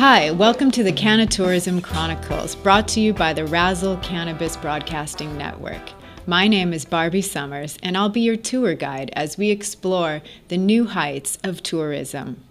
Hi, 0.00 0.30
welcome 0.30 0.70
to 0.70 0.82
the 0.82 0.94
Canna 0.94 1.26
Tourism 1.26 1.82
Chronicles, 1.82 2.54
brought 2.54 2.88
to 2.88 3.00
you 3.00 3.12
by 3.12 3.34
the 3.34 3.44
Razzle 3.44 3.98
Cannabis 3.98 4.56
Broadcasting 4.56 5.36
Network. 5.36 5.90
My 6.26 6.48
name 6.48 6.72
is 6.72 6.86
Barbie 6.86 7.20
Summers, 7.20 7.76
and 7.82 7.98
I'll 7.98 8.08
be 8.08 8.22
your 8.22 8.38
tour 8.38 8.74
guide 8.74 9.10
as 9.12 9.36
we 9.36 9.50
explore 9.50 10.22
the 10.48 10.56
new 10.56 10.86
heights 10.86 11.36
of 11.44 11.62
tourism. 11.62 12.42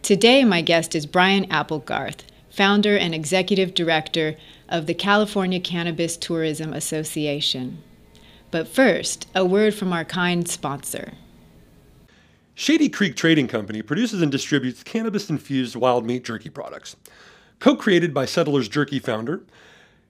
Today, 0.00 0.44
my 0.44 0.62
guest 0.62 0.94
is 0.94 1.06
Brian 1.06 1.50
Applegarth, 1.50 2.22
founder 2.50 2.96
and 2.96 3.16
executive 3.16 3.74
director 3.74 4.36
of 4.68 4.86
the 4.86 4.94
California 4.94 5.58
Cannabis 5.58 6.16
Tourism 6.16 6.72
Association. 6.72 7.82
But 8.52 8.68
first, 8.68 9.26
a 9.34 9.44
word 9.44 9.74
from 9.74 9.92
our 9.92 10.04
kind 10.04 10.46
sponsor. 10.46 11.14
Shady 12.54 12.90
Creek 12.90 13.16
Trading 13.16 13.48
Company 13.48 13.80
produces 13.80 14.20
and 14.20 14.30
distributes 14.30 14.82
cannabis 14.82 15.30
infused 15.30 15.74
wild 15.74 16.04
meat 16.04 16.22
jerky 16.22 16.50
products. 16.50 16.96
Co 17.60 17.74
created 17.74 18.12
by 18.12 18.26
Settlers 18.26 18.68
Jerky 18.68 18.98
founder, 18.98 19.42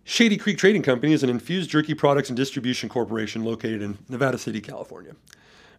Shady 0.02 0.36
Creek 0.36 0.58
Trading 0.58 0.82
Company 0.82 1.12
is 1.12 1.22
an 1.22 1.30
infused 1.30 1.70
jerky 1.70 1.94
products 1.94 2.30
and 2.30 2.36
distribution 2.36 2.88
corporation 2.88 3.44
located 3.44 3.80
in 3.80 3.96
Nevada 4.08 4.38
City, 4.38 4.60
California. 4.60 5.12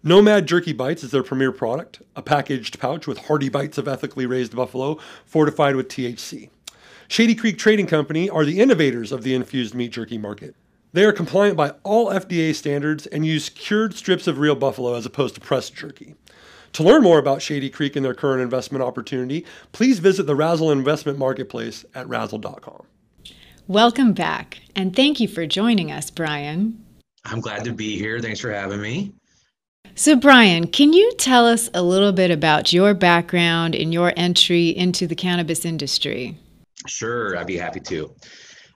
Nomad 0.04 0.48
Jerky 0.48 0.72
Bites 0.72 1.04
is 1.04 1.12
their 1.12 1.22
premier 1.22 1.52
product, 1.52 2.02
a 2.16 2.22
packaged 2.22 2.80
pouch 2.80 3.08
with 3.08 3.18
hearty 3.28 3.50
bites 3.50 3.78
of 3.78 3.88
ethically 3.90 4.26
raised 4.26 4.56
buffalo 4.56 4.98
fortified 5.26 5.76
with 5.76 5.90
THC. 5.90 6.50
Shady 7.10 7.36
Creek 7.36 7.58
Trading 7.58 7.88
Company 7.88 8.30
are 8.30 8.46
the 8.46 8.62
innovators 8.62 9.12
of 9.12 9.24
the 9.24 9.36
infused 9.36 9.76
meat 9.76 9.92
jerky 9.92 10.18
market. 10.18 10.56
They 10.94 11.06
are 11.06 11.12
compliant 11.12 11.58
by 11.58 11.72
all 11.82 12.12
FDA 12.12 12.54
standards 12.54 13.08
and 13.08 13.26
use 13.26 13.50
cured 13.50 13.96
strips 13.96 14.28
of 14.28 14.38
real 14.38 14.56
buffalo 14.56 14.94
as 14.94 15.08
opposed 15.08 15.34
to 15.34 15.42
pressed 15.42 15.74
jerky. 15.74 16.14
To 16.74 16.84
learn 16.84 17.02
more 17.02 17.18
about 17.18 17.42
Shady 17.42 17.72
Creek 17.72 17.96
and 17.96 18.06
their 18.06 18.14
current 18.14 18.44
investment 18.44 18.84
opportunity, 18.84 19.44
please 19.72 19.98
visit 19.98 20.28
the 20.28 20.36
Razzle 20.36 20.70
Investment 20.70 21.18
Marketplace 21.18 21.84
at 21.96 22.08
razzle.com. 22.08 22.86
Welcome 23.68 24.14
back, 24.14 24.60
and 24.76 24.96
thank 24.96 25.20
you 25.20 25.28
for 25.28 25.48
joining 25.48 25.92
us, 25.92 26.12
Brian. 26.12 26.86
I'm 27.26 27.42
glad 27.42 27.64
to 27.64 27.74
be 27.74 27.98
here. 27.98 28.20
Thanks 28.20 28.40
for 28.40 28.52
having 28.52 28.82
me. 28.82 29.14
So, 29.96 30.16
Brian, 30.16 30.68
can 30.68 30.94
you 30.94 31.12
tell 31.18 31.48
us 31.48 31.72
a 31.74 31.82
little 31.82 32.12
bit 32.12 32.30
about 32.30 32.72
your 32.72 32.94
background 32.94 33.74
and 33.74 33.92
your 33.92 34.14
entry 34.16 34.70
into 34.70 35.08
the 35.08 35.16
cannabis 35.16 35.66
industry? 35.66 36.38
Sure, 36.86 37.36
I'd 37.38 37.48
be 37.48 37.58
happy 37.58 37.80
to. 37.80 38.14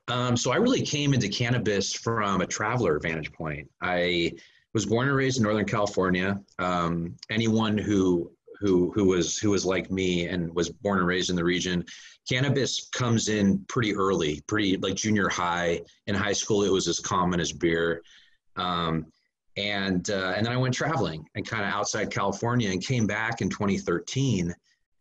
Um, 0.08 0.38
so, 0.38 0.52
I 0.52 0.56
really 0.58 0.82
came 0.82 1.14
into 1.14 1.28
cannabis 1.28 1.94
from 1.94 2.42
a 2.42 2.48
traveler 2.48 3.00
vantage 3.00 3.32
point. 3.34 3.70
I 3.82 4.34
was 4.74 4.86
born 4.86 5.08
and 5.08 5.18
raised 5.18 5.38
in 5.38 5.44
Northern 5.44 5.66
California. 5.66 6.40
Um, 6.60 7.16
anyone 7.30 7.78
who 7.78 8.32
who 8.60 8.92
who 8.92 9.06
was 9.06 9.38
who 9.38 9.52
was 9.52 9.66
like 9.66 9.92
me 9.92 10.28
and 10.28 10.54
was 10.54 10.70
born 10.70 11.00
and 11.00 11.08
raised 11.08 11.30
in 11.30 11.36
the 11.36 11.44
region, 11.44 11.86
cannabis 12.30 12.88
comes 12.92 13.28
in 13.28 13.60
pretty 13.68 13.96
early, 13.96 14.42
pretty 14.48 14.78
like 14.78 14.96
junior 14.96 15.30
high. 15.30 15.82
In 16.08 16.16
high 16.16 16.34
school, 16.34 16.64
it 16.64 16.72
was 16.72 16.88
as 16.88 17.00
common 17.00 17.40
as 17.40 17.52
beer. 17.52 18.02
Um, 18.56 19.08
and 19.58 20.10
uh, 20.10 20.34
and 20.36 20.46
then 20.46 20.54
I 20.54 20.58
went 20.58 20.74
traveling 20.74 21.26
and 21.36 21.48
kind 21.48 21.66
of 21.66 21.74
outside 21.74 22.12
California 22.12 22.72
and 22.72 22.86
came 22.86 23.08
back 23.08 23.42
in 23.42 23.50
2013 23.50 24.54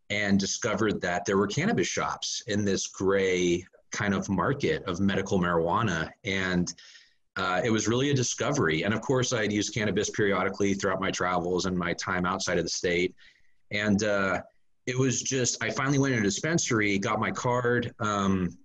and 0.08 0.38
discovered 0.38 1.00
that 1.00 1.24
there 1.24 1.36
were 1.36 1.46
cannabis 1.46 1.88
shops 1.88 2.42
in 2.46 2.64
this 2.64 2.86
gray 2.86 3.66
kind 3.96 4.14
of 4.14 4.28
market 4.28 4.84
of 4.84 5.00
medical 5.00 5.38
marijuana 5.38 6.10
and 6.24 6.74
uh, 7.36 7.60
it 7.62 7.70
was 7.70 7.86
really 7.86 8.10
a 8.10 8.14
discovery. 8.14 8.82
And 8.84 8.94
of 8.94 9.00
course, 9.02 9.32
I'd 9.32 9.52
used 9.52 9.74
cannabis 9.74 10.08
periodically 10.10 10.72
throughout 10.74 11.00
my 11.00 11.10
travels 11.10 11.66
and 11.66 11.76
my 11.76 11.92
time 11.92 12.24
outside 12.24 12.58
of 12.58 12.64
the 12.64 12.70
state. 12.70 13.14
And 13.70 14.02
uh, 14.02 14.40
it 14.86 14.98
was 14.98 15.20
just, 15.22 15.62
I 15.62 15.70
finally 15.70 15.98
went 15.98 16.14
to 16.14 16.20
a 16.20 16.22
dispensary, 16.22 16.98
got 16.98 17.20
my 17.20 17.30
card, 17.30 17.94
um, 18.00 18.56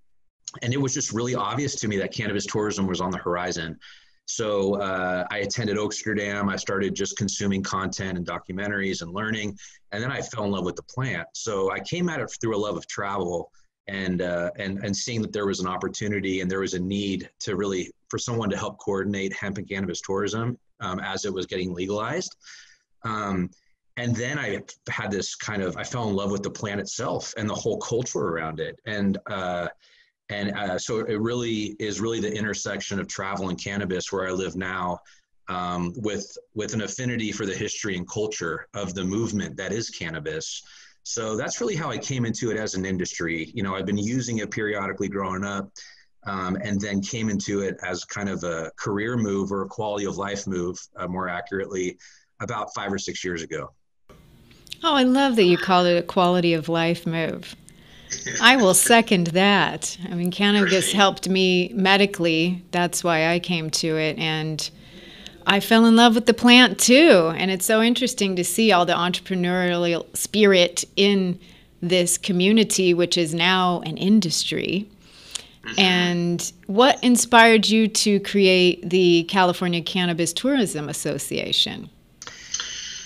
and 0.61 0.73
it 0.73 0.79
was 0.79 0.93
just 0.93 1.11
really 1.11 1.35
obvious 1.35 1.75
to 1.75 1.87
me 1.87 1.97
that 1.97 2.13
cannabis 2.13 2.45
tourism 2.45 2.87
was 2.87 3.01
on 3.01 3.11
the 3.11 3.17
horizon. 3.17 3.77
So 4.25 4.75
uh, 4.75 5.25
I 5.29 5.39
attended 5.39 5.77
Oaksterdam. 5.77 6.49
I 6.49 6.55
started 6.55 6.95
just 6.95 7.17
consuming 7.17 7.63
content 7.63 8.17
and 8.17 8.25
documentaries 8.25 9.01
and 9.01 9.11
learning, 9.11 9.57
and 9.91 10.01
then 10.01 10.11
I 10.11 10.21
fell 10.21 10.45
in 10.45 10.51
love 10.51 10.63
with 10.63 10.77
the 10.77 10.83
plant. 10.83 11.27
So 11.33 11.71
I 11.71 11.79
came 11.79 12.07
at 12.07 12.21
it 12.21 12.33
through 12.39 12.55
a 12.55 12.61
love 12.65 12.77
of 12.77 12.87
travel 12.87 13.51
and 13.87 14.21
uh, 14.21 14.51
and 14.57 14.83
and 14.83 14.95
seeing 14.95 15.21
that 15.21 15.33
there 15.33 15.45
was 15.45 15.59
an 15.59 15.67
opportunity 15.67 16.41
and 16.41 16.49
there 16.49 16.59
was 16.59 16.73
a 16.73 16.79
need 16.79 17.29
to 17.39 17.55
really 17.55 17.91
for 18.09 18.17
someone 18.17 18.49
to 18.49 18.57
help 18.57 18.77
coordinate 18.77 19.33
hemp 19.33 19.57
and 19.57 19.67
cannabis 19.67 20.01
tourism 20.01 20.57
um, 20.81 20.99
as 20.99 21.25
it 21.25 21.33
was 21.33 21.45
getting 21.45 21.73
legalized. 21.73 22.35
Um, 23.03 23.49
and 23.97 24.15
then 24.15 24.39
I 24.39 24.61
had 24.89 25.11
this 25.11 25.35
kind 25.35 25.61
of 25.61 25.75
I 25.77 25.83
fell 25.83 26.09
in 26.09 26.15
love 26.15 26.31
with 26.31 26.43
the 26.43 26.49
plant 26.49 26.79
itself 26.79 27.33
and 27.37 27.49
the 27.49 27.55
whole 27.55 27.77
culture 27.77 28.19
around 28.19 28.59
it, 28.59 28.79
and 28.85 29.17
uh, 29.29 29.67
and 30.29 30.51
uh, 30.51 30.79
so 30.79 30.99
it 30.99 31.19
really 31.19 31.75
is 31.79 31.99
really 31.99 32.19
the 32.19 32.33
intersection 32.33 32.99
of 32.99 33.07
travel 33.07 33.49
and 33.49 33.61
cannabis 33.61 34.11
where 34.11 34.27
I 34.27 34.31
live 34.31 34.55
now. 34.55 34.99
Um, 35.47 35.91
with 35.97 36.37
with 36.53 36.73
an 36.73 36.83
affinity 36.83 37.33
for 37.33 37.45
the 37.45 37.53
history 37.53 37.97
and 37.97 38.07
culture 38.07 38.67
of 38.73 38.93
the 38.93 39.03
movement 39.03 39.57
that 39.57 39.73
is 39.73 39.89
cannabis, 39.89 40.63
so 41.03 41.35
that's 41.35 41.59
really 41.59 41.75
how 41.75 41.89
I 41.89 41.97
came 41.97 42.25
into 42.25 42.51
it 42.51 42.57
as 42.57 42.75
an 42.75 42.85
industry. 42.85 43.51
You 43.53 43.63
know, 43.63 43.75
I've 43.75 43.85
been 43.85 43.97
using 43.97 44.39
it 44.39 44.51
periodically 44.51 45.09
growing 45.09 45.43
up, 45.43 45.71
um, 46.25 46.55
and 46.57 46.79
then 46.79 47.01
came 47.01 47.29
into 47.29 47.61
it 47.61 47.77
as 47.83 48.05
kind 48.05 48.29
of 48.29 48.43
a 48.43 48.71
career 48.77 49.17
move 49.17 49.51
or 49.51 49.63
a 49.63 49.67
quality 49.67 50.05
of 50.05 50.17
life 50.17 50.45
move, 50.47 50.79
uh, 50.95 51.07
more 51.07 51.27
accurately, 51.27 51.97
about 52.39 52.73
five 52.73 52.91
or 52.91 52.99
six 52.99 53.23
years 53.23 53.41
ago. 53.41 53.73
Oh, 54.83 54.95
I 54.95 55.03
love 55.03 55.35
that 55.35 55.43
you 55.43 55.57
called 55.57 55.87
it 55.87 55.97
a 55.97 56.01
quality 56.03 56.53
of 56.53 56.69
life 56.69 57.05
move. 57.05 57.55
I 58.41 58.57
will 58.57 58.73
second 58.73 59.27
that. 59.27 59.97
I 60.09 60.15
mean, 60.15 60.31
cannabis 60.31 60.91
helped 60.91 61.29
me 61.29 61.71
medically. 61.73 62.63
That's 62.71 63.03
why 63.03 63.27
I 63.27 63.39
came 63.39 63.69
to 63.71 63.97
it. 63.97 64.17
And 64.17 64.69
I 65.51 65.59
fell 65.59 65.85
in 65.85 65.97
love 65.97 66.15
with 66.15 66.27
the 66.27 66.33
plant 66.33 66.79
too. 66.79 67.33
And 67.35 67.51
it's 67.51 67.65
so 67.65 67.81
interesting 67.81 68.37
to 68.37 68.43
see 68.43 68.71
all 68.71 68.85
the 68.85 68.93
entrepreneurial 68.93 70.05
spirit 70.15 70.85
in 70.95 71.37
this 71.81 72.17
community, 72.17 72.93
which 72.93 73.17
is 73.17 73.33
now 73.33 73.81
an 73.81 73.97
industry. 73.97 74.89
Mm-hmm. 75.65 75.79
And 75.79 76.53
what 76.67 77.03
inspired 77.03 77.67
you 77.67 77.89
to 77.89 78.21
create 78.21 78.89
the 78.89 79.23
California 79.23 79.81
Cannabis 79.81 80.31
Tourism 80.31 80.87
Association? 80.87 81.89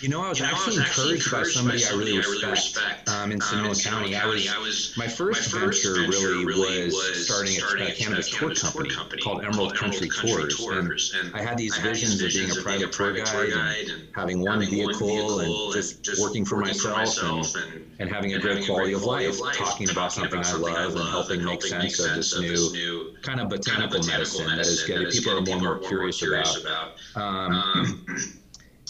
You 0.05 0.11
know, 0.11 0.21
I 0.21 0.29
was, 0.29 0.39
you 0.39 0.45
know, 0.45 0.51
actually, 0.51 0.77
I 0.77 0.81
was 0.81 0.97
encouraged, 0.97 1.25
encouraged 1.25 1.31
by 1.31 1.43
somebody, 1.49 1.77
by 1.79 1.83
somebody 1.83 2.13
I 2.13 2.13
really 2.13 2.17
respect, 2.19 2.45
I 2.45 2.45
really 2.45 2.51
respect 2.53 3.09
um, 3.09 3.31
in 3.31 3.41
Sonoma, 3.41 3.63
um, 3.65 3.69
in 3.71 3.75
Sonoma 3.75 4.05
County. 4.05 4.13
County. 4.13 4.49
I 4.49 4.59
was, 4.59 4.93
my 4.95 5.07
first, 5.07 5.51
my 5.51 5.59
first 5.59 5.83
venture, 5.83 5.99
really, 6.01 6.45
really 6.45 6.85
was 6.85 7.25
starting, 7.25 7.53
starting 7.53 7.87
a, 7.87 7.89
a 7.89 7.95
cannabis 7.95 8.29
tour 8.29 8.53
company, 8.53 8.89
company 8.91 9.21
called 9.23 9.43
Emerald, 9.43 9.73
Country, 9.73 10.07
Country 10.07 10.43
Tours. 10.43 10.57
Tours. 10.57 11.15
And, 11.17 11.33
and 11.33 11.35
I 11.35 11.41
had 11.41 11.57
these 11.57 11.79
I 11.79 11.81
visions, 11.81 12.21
of 12.21 12.29
being 12.31 12.51
a 12.51 12.61
private 12.61 12.93
tour 12.93 13.13
guide, 13.13 13.49
and, 13.49 13.89
and 13.89 14.07
having 14.13 14.41
one 14.41 14.59
vehicle 14.59 15.39
and 15.39 15.73
just 15.73 16.21
working 16.21 16.45
for 16.45 16.57
myself 16.57 17.17
and, 17.17 17.95
and 17.97 18.07
having 18.07 18.35
a 18.35 18.39
great 18.39 18.63
quality 18.67 18.93
of 18.93 19.01
life, 19.01 19.39
talking 19.55 19.89
about 19.89 20.13
something 20.13 20.39
I 20.39 20.53
love 20.53 20.97
and 20.97 21.09
helping 21.09 21.43
make 21.43 21.63
sense 21.63 21.99
of 22.31 22.43
this 22.43 22.71
new 22.71 23.17
kind 23.23 23.41
of 23.41 23.49
botanical 23.49 24.03
medicine 24.03 24.45
that 24.55 24.59
is 24.59 24.83
getting 24.83 25.09
people 25.09 25.35
are 25.35 25.41
more 25.41 25.55
and 25.55 25.63
more 25.63 25.79
curious 25.79 26.21
about. 26.21 26.93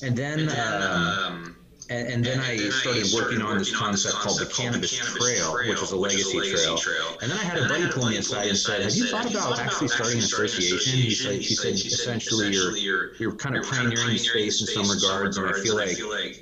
And 0.03 0.15
then, 0.15 0.39
and 0.39 0.49
then 0.49 0.81
um, 0.83 1.07
um 1.07 1.55
and, 1.89 2.07
and, 2.07 2.25
then, 2.25 2.39
and 2.39 2.41
I, 2.41 2.57
then 2.57 2.71
started 2.71 3.03
I 3.03 3.05
started 3.05 3.23
working 3.23 3.41
on 3.43 3.59
this 3.59 3.75
concept, 3.75 4.15
called 4.15 4.39
the 4.39 4.47
Cannabis, 4.47 4.99
Cannabis 4.99 5.23
Trail, 5.23 5.53
Trail, 5.53 5.69
which 5.69 5.83
is 5.83 5.91
a 5.91 5.95
legacy, 5.95 6.37
legacy 6.37 6.63
trail. 6.63 6.77
trail. 6.77 7.17
And 7.21 7.31
then 7.31 7.37
I 7.37 7.43
had 7.43 7.57
a 7.59 7.67
buddy 7.67 7.87
pull 7.91 8.09
me 8.09 8.17
aside 8.17 8.47
and 8.47 8.57
said, 8.57 8.81
"Have 8.81 8.95
you 8.95 9.05
thought 9.05 9.29
about 9.29 9.59
actually 9.59 9.89
starting 9.89 10.17
an 10.17 10.23
association?" 10.23 10.99
He 10.99 11.13
said, 11.13 11.35
"He 11.35 11.53
said 11.53 11.73
essentially 11.73 12.51
you're 12.53 13.13
you're 13.19 13.35
kind 13.35 13.55
of 13.55 13.69
pioneering 13.69 14.09
the 14.09 14.17
space 14.17 14.61
in 14.61 14.67
some 14.67 14.89
regards, 14.89 15.37
and 15.37 15.47
I 15.47 15.53
feel 15.53 15.75
like 15.75 15.99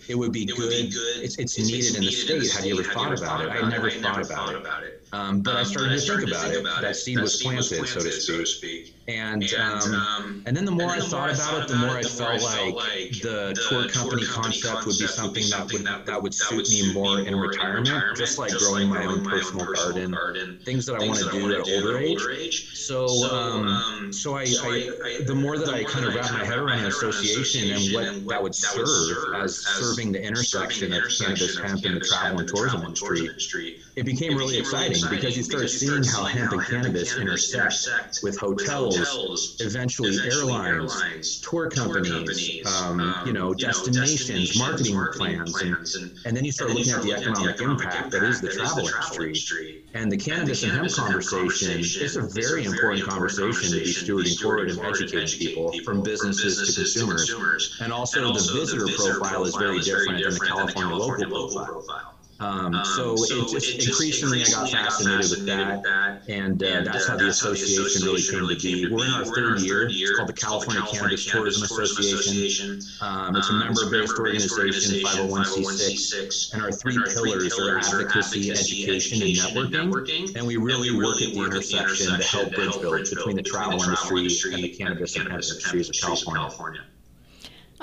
it 0.07 0.15
would 0.15 0.31
be 0.31 0.45
good. 0.45 0.93
It's 1.21 1.37
it's 1.37 1.59
needed 1.59 1.97
in 1.97 2.03
the 2.05 2.11
state. 2.11 2.49
Have 2.53 2.65
you 2.65 2.79
ever 2.79 2.89
thought 2.89 3.17
about 3.17 3.41
it? 3.41 3.49
I 3.49 3.67
never 3.67 3.91
thought 3.91 4.23
about 4.23 4.83
it." 4.83 4.92
Um, 5.13 5.41
but 5.41 5.51
um, 5.51 5.57
I 5.57 5.63
started, 5.63 5.91
to, 5.91 5.99
think 5.99 6.27
about, 6.27 6.49
think 6.49 6.61
about 6.61 6.79
it. 6.79 6.81
That 6.81 6.95
seed, 6.95 7.17
that 7.17 7.21
was, 7.21 7.39
planted, 7.39 7.59
was 7.59 7.69
planted, 7.69 7.87
so 7.87 7.99
to 8.01 8.11
speak. 8.11 8.21
So 8.23 8.37
to 8.37 8.45
speak. 8.47 8.95
And 9.07 9.43
and, 9.43 9.53
um, 9.53 9.93
um, 9.93 10.43
and 10.45 10.55
then 10.55 10.63
the 10.65 10.71
more, 10.71 10.89
I, 10.89 10.99
thought 10.99 11.29
about 11.29 11.63
it, 11.63 11.67
the 11.67 11.75
more 11.75 11.97
I 11.97 12.03
felt 12.03 12.41
like, 12.41 12.73
like 12.73 13.21
the, 13.21 13.53
tour 13.69 13.89
company 13.89 14.25
concept 14.25 14.87
would 14.87 14.97
be 14.97 15.07
something 15.07 15.43
that 15.49 15.71
would 15.71 16.05
that 16.05 16.23
would 16.23 16.33
suit 16.33 16.69
me 16.69 16.93
more 16.93 17.19
in 17.19 17.35
retirement, 17.35 18.15
just 18.15 18.39
like 18.39 18.53
growing 18.53 18.87
my 18.87 19.05
own 19.05 19.25
personal 19.25 19.65
garden, 19.65 20.59
things 20.63 20.85
that 20.85 21.01
I 21.01 21.05
want 21.05 21.19
to 21.19 21.29
do 21.31 21.53
at 21.53 21.67
older 21.67 21.99
age. 21.99 22.77
So 22.77 23.05
um, 23.29 24.13
so 24.13 24.35
I, 24.35 24.43
I 24.43 25.21
the 25.25 25.35
more 25.35 25.57
that 25.59 25.69
I 25.69 25.83
kind 25.83 26.05
of 26.05 26.15
wrap 26.15 26.31
my 26.31 26.45
head 26.45 26.57
around 26.57 26.79
an 26.79 26.85
association 26.85 27.71
and 27.71 27.93
what 27.93 28.29
that 28.29 28.41
would 28.41 28.55
serve 28.55 29.35
as 29.35 29.57
serving 29.57 30.13
the 30.13 30.23
intersection 30.25 30.93
of 30.93 31.03
cannabis, 31.19 31.59
hemp, 31.59 31.83
and 31.83 31.97
the 31.97 31.99
travel 31.99 32.39
and 32.39 32.47
tourism 32.47 32.83
industry, 32.83 33.79
it 33.97 34.05
became 34.05 34.37
really 34.37 34.57
exciting 34.57 35.02
because 35.09 35.35
you 35.35 35.43
start 35.43 35.69
seeing 35.69 36.03
how 36.03 36.23
hemp 36.23 36.51
and 36.51 36.65
cannabis 36.65 37.17
intersect 37.17 38.21
with 38.21 38.37
hotels, 38.37 39.57
eventually 39.59 40.17
airlines, 40.29 41.41
tour 41.41 41.69
companies, 41.69 42.65
um, 42.65 42.93
um, 42.99 43.23
you 43.25 43.33
know, 43.33 43.53
destinations, 43.53 44.57
marketing 44.57 45.05
plans, 45.13 45.61
and, 45.61 45.77
and 46.25 46.35
then 46.35 46.45
you 46.45 46.51
start 46.51 46.71
looking 46.71 46.93
at 46.93 47.01
the 47.01 47.13
economic 47.13 47.61
impact 47.61 48.11
that 48.11 48.23
is 48.23 48.41
the 48.41 48.49
travel 48.49 48.87
industry. 48.87 49.83
And 49.95 50.11
the 50.11 50.17
cannabis 50.17 50.63
and 50.63 50.71
hemp 50.71 50.91
conversation 50.91 51.79
is 51.79 52.15
a 52.15 52.23
very 52.23 52.65
important 52.65 53.07
conversation 53.07 53.69
to 53.71 53.83
be 53.83 53.93
stewarding 53.93 54.41
forward 54.41 54.69
and 54.69 54.79
educating 54.79 55.39
people 55.39 55.71
from 55.85 56.01
businesses 56.01 56.73
to 56.73 56.81
consumers. 56.81 57.77
And 57.79 57.93
also 57.93 58.33
the 58.33 58.51
visitor 58.53 58.87
profile 58.95 59.43
is 59.43 59.55
very 59.55 59.79
different 59.81 60.23
than 60.23 60.33
the 60.33 60.39
California 60.39 60.95
local 60.95 61.25
profile. 61.25 62.15
Um, 62.43 62.75
um, 62.75 62.85
so, 62.85 63.15
so 63.15 63.45
it 63.45 63.49
just, 63.49 63.69
it 63.69 63.87
increasingly 63.87 64.41
I 64.41 64.45
got 64.45 64.69
fascinated 64.69 65.31
with 65.31 65.45
that, 65.45 65.85
and, 66.27 66.61
uh, 66.61 66.65
and 66.65 66.87
that's 66.87 67.07
uh, 67.07 67.11
how 67.11 67.17
the 67.17 67.29
association 67.29 68.05
really 68.05 68.21
came 68.21 68.47
to 68.47 68.55
be. 68.59 68.89
We're 68.89 69.05
in 69.05 69.13
our 69.13 69.25
third 69.25 69.61
year. 69.61 69.87
It's 69.89 70.15
called 70.17 70.27
the 70.27 70.33
California 70.33 70.83
Cannabis 70.91 71.25
Tourism 71.25 71.63
Association. 71.63 72.81
Um, 73.01 73.35
it's 73.37 73.49
a 73.49 73.53
um, 73.53 73.59
member-based 73.59 74.19
organization, 74.19 74.99
501c6, 75.03 76.53
and 76.53 76.61
our 76.63 76.71
three 76.71 76.97
pillars 77.13 77.57
are 77.59 77.77
advocacy, 77.77 78.51
education, 78.51 79.21
and 79.21 79.71
networking. 79.71 80.35
And 80.35 80.45
we 80.45 80.57
really 80.57 80.91
work 80.91 81.21
at 81.21 81.33
the 81.33 81.39
intersection 81.39 82.19
to 82.19 82.23
help 82.25 82.53
bridge 82.53 82.79
build 82.81 83.09
between 83.09 83.37
the 83.37 83.43
travel 83.43 83.81
industry 83.81 84.27
and 84.53 84.63
the 84.63 84.69
cannabis 84.69 85.15
and 85.15 85.29
hemp 85.29 85.43
industries 85.43 85.89
of 85.89 85.95
California. 85.95 86.83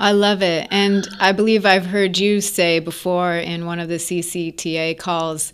I 0.00 0.12
love 0.12 0.43
it. 0.43 0.67
And 0.70 1.06
I 1.20 1.32
believe 1.32 1.67
I've 1.67 1.85
heard 1.85 2.17
you 2.17 2.41
say 2.41 2.79
before 2.79 3.35
in 3.35 3.67
one 3.67 3.79
of 3.79 3.91
the 3.91 3.97
CCTA 3.97 4.99
calls 4.99 5.52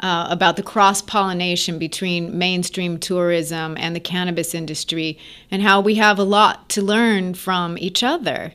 uh, 0.00 0.26
about 0.28 0.56
the 0.56 0.62
cross 0.62 1.00
pollination 1.00 1.78
between 1.78 2.36
mainstream 2.36 2.98
tourism 2.98 3.78
and 3.78 3.96
the 3.96 4.00
cannabis 4.00 4.54
industry 4.54 5.18
and 5.50 5.62
how 5.62 5.80
we 5.80 5.94
have 5.94 6.18
a 6.18 6.24
lot 6.24 6.68
to 6.68 6.82
learn 6.82 7.32
from 7.32 7.78
each 7.78 8.02
other. 8.02 8.52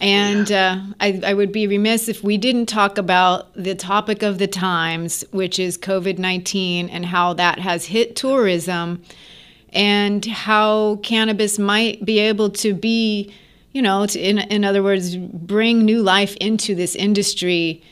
And 0.00 0.50
uh, 0.50 0.80
I, 0.98 1.20
I, 1.24 1.34
would 1.34 1.52
be 1.52 1.66
remiss 1.66 2.08
if 2.08 2.24
we 2.24 2.38
didn't 2.38 2.66
talk 2.66 2.96
about 2.96 3.52
the 3.54 3.74
topic 3.74 4.22
of 4.22 4.38
the 4.38 4.48
times, 4.48 5.24
which 5.30 5.58
is 5.58 5.76
COVID 5.76 6.18
19 6.18 6.88
and 6.88 7.04
how 7.04 7.34
that 7.34 7.60
has 7.60 7.84
hit 7.84 8.16
tourism 8.16 9.02
and 9.74 10.24
how 10.24 10.96
cannabis 11.02 11.58
might 11.58 12.04
be 12.04 12.18
able 12.18 12.48
to 12.50 12.72
be 12.72 13.30
you 13.74 13.82
know, 13.82 14.06
to, 14.06 14.18
in, 14.18 14.38
in 14.38 14.64
other 14.64 14.82
words, 14.82 15.16
bring 15.16 15.84
new 15.84 16.00
life 16.00 16.34
into 16.36 16.74
this 16.74 16.94
industry, 16.94 17.82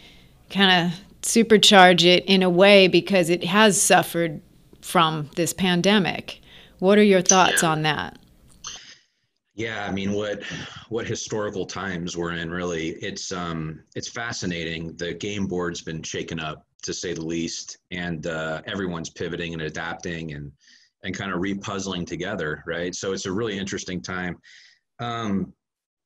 kind 0.48 0.86
of 0.86 0.98
supercharge 1.22 2.04
it 2.04 2.24
in 2.24 2.42
a 2.42 2.48
way 2.48 2.88
because 2.88 3.28
it 3.28 3.44
has 3.44 3.80
suffered 3.80 4.40
from 4.80 5.28
this 5.34 5.52
pandemic. 5.52 6.40
What 6.78 6.98
are 6.98 7.02
your 7.04 7.20
thoughts 7.20 7.62
yeah. 7.62 7.68
on 7.68 7.82
that? 7.82 8.18
Yeah, 9.54 9.84
I 9.86 9.92
mean, 9.92 10.12
what 10.12 10.42
what 10.88 11.06
historical 11.06 11.66
times 11.66 12.16
we're 12.16 12.32
in? 12.32 12.50
Really, 12.50 12.90
it's 13.02 13.32
um, 13.32 13.80
it's 13.94 14.08
fascinating. 14.08 14.96
The 14.96 15.12
game 15.12 15.46
board's 15.46 15.82
been 15.82 16.02
shaken 16.02 16.40
up 16.40 16.64
to 16.84 16.94
say 16.94 17.12
the 17.12 17.24
least, 17.24 17.76
and 17.90 18.26
uh, 18.26 18.62
everyone's 18.66 19.10
pivoting 19.10 19.52
and 19.52 19.62
adapting 19.62 20.32
and 20.32 20.50
and 21.02 21.14
kind 21.14 21.32
of 21.32 21.40
repuzzling 21.40 22.06
together, 22.06 22.62
right? 22.66 22.94
So 22.94 23.12
it's 23.12 23.26
a 23.26 23.32
really 23.32 23.58
interesting 23.58 24.00
time. 24.00 24.38
Um, 25.00 25.52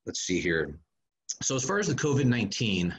let's 0.06 0.20
see 0.20 0.40
here. 0.40 0.78
So 1.42 1.56
as 1.56 1.64
far 1.64 1.78
as 1.78 1.88
the 1.88 1.94
COVID-19, 1.94 2.94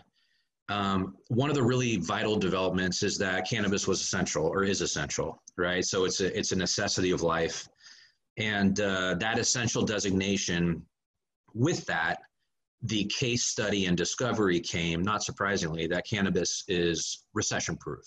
um, 0.69 1.15
one 1.30 1.50
of 1.50 1.56
the 1.56 1.63
really 1.63 1.98
vital 1.98 2.36
developments 2.36 3.01
is 3.01 3.18
that 3.19 3.50
cannabis 3.50 3.88
was 3.88 4.01
essential 4.01 4.45
or 4.45 4.63
is 4.63 4.81
essential, 4.81 5.42
right? 5.57 5.83
So 5.83 6.04
it's 6.04 6.19
a, 6.19 6.38
it's 6.38 6.51
a 6.51 6.56
necessity 6.56 7.12
of 7.12 7.21
life. 7.21 7.68
And 8.38 8.80
uh, 8.81 9.15
that 9.15 9.39
essential 9.39 9.83
designation, 9.83 10.86
with 11.54 11.86
that, 11.86 12.19
the 12.83 13.06
case 13.06 13.45
study 13.45 13.86
and 13.86 13.98
discovery 13.98 14.60
came, 14.60 15.01
not 15.01 15.24
surprisingly, 15.24 15.88
that 15.88 16.06
cannabis 16.06 16.63
is 16.68 17.25
recession 17.33 17.77
proof. 17.77 18.03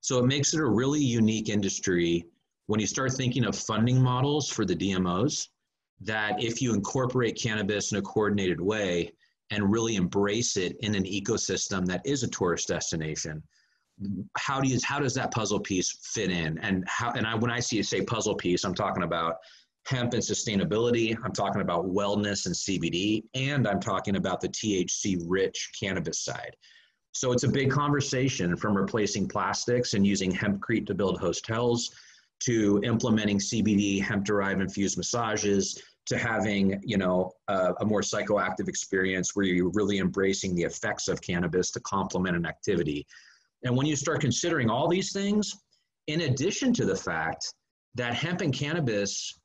So 0.00 0.18
it 0.18 0.26
makes 0.26 0.54
it 0.54 0.60
a 0.60 0.66
really 0.66 1.02
unique 1.02 1.48
industry 1.48 2.24
when 2.66 2.80
you 2.80 2.86
start 2.86 3.12
thinking 3.12 3.44
of 3.44 3.56
funding 3.56 4.00
models 4.00 4.48
for 4.48 4.64
the 4.64 4.76
DMOs 4.76 5.48
that 6.00 6.42
if 6.42 6.62
you 6.62 6.74
incorporate 6.74 7.40
cannabis 7.40 7.92
in 7.92 7.98
a 7.98 8.02
coordinated 8.02 8.60
way 8.60 9.12
and 9.50 9.72
really 9.72 9.96
embrace 9.96 10.56
it 10.56 10.76
in 10.80 10.94
an 10.94 11.04
ecosystem 11.04 11.86
that 11.86 12.02
is 12.04 12.22
a 12.22 12.28
tourist 12.28 12.68
destination, 12.68 13.42
how 14.36 14.60
do 14.60 14.68
you 14.68 14.78
how 14.84 15.00
does 15.00 15.14
that 15.14 15.32
puzzle 15.32 15.58
piece 15.58 15.98
fit 16.02 16.30
in? 16.30 16.58
And 16.58 16.84
how 16.86 17.12
and 17.12 17.26
I 17.26 17.34
when 17.34 17.50
I 17.50 17.60
see 17.60 17.82
say 17.82 18.02
puzzle 18.02 18.36
piece, 18.36 18.64
I'm 18.64 18.74
talking 18.74 19.02
about 19.02 19.36
hemp 19.86 20.12
and 20.12 20.22
sustainability. 20.22 21.16
I'm 21.24 21.32
talking 21.32 21.62
about 21.62 21.86
wellness 21.86 22.46
and 22.46 22.54
CBD, 22.54 23.24
and 23.34 23.66
I'm 23.66 23.80
talking 23.80 24.16
about 24.16 24.40
the 24.40 24.48
THC 24.48 25.18
rich 25.26 25.70
cannabis 25.80 26.20
side. 26.24 26.54
So 27.12 27.32
it's 27.32 27.44
a 27.44 27.48
big 27.48 27.70
conversation 27.70 28.56
from 28.56 28.76
replacing 28.76 29.28
plastics 29.28 29.94
and 29.94 30.06
using 30.06 30.30
hempcrete 30.30 30.86
to 30.86 30.94
build 30.94 31.18
hotels 31.18 31.90
to 32.40 32.80
implementing 32.84 33.38
CBD 33.38 34.02
hemp 34.02 34.24
derived 34.24 34.60
infused 34.60 34.96
massages 34.96 35.82
to 36.06 36.16
having 36.16 36.80
you 36.82 36.96
know 36.96 37.30
a, 37.48 37.74
a, 37.80 37.84
more 37.84 38.00
psychoactive 38.00 38.68
experience 38.68 39.36
where 39.36 39.44
you're 39.44 39.70
really 39.74 39.98
embracing 39.98 40.54
the 40.54 40.62
effects 40.62 41.08
of 41.08 41.20
cannabis 41.20 41.70
to 41.72 41.80
complement 41.80 42.36
an 42.36 42.46
activity. 42.46 43.06
And 43.64 43.76
when 43.76 43.86
you 43.86 43.96
start 43.96 44.20
considering 44.20 44.70
all 44.70 44.88
these 44.88 45.12
things 45.12 45.54
in 46.08 46.22
addition 46.22 46.72
to 46.72 46.84
the 46.84 46.96
fact 46.96 47.54
that 47.94 48.14
hemp 48.14 48.40
and 48.40 48.52
cannabis 48.52 49.38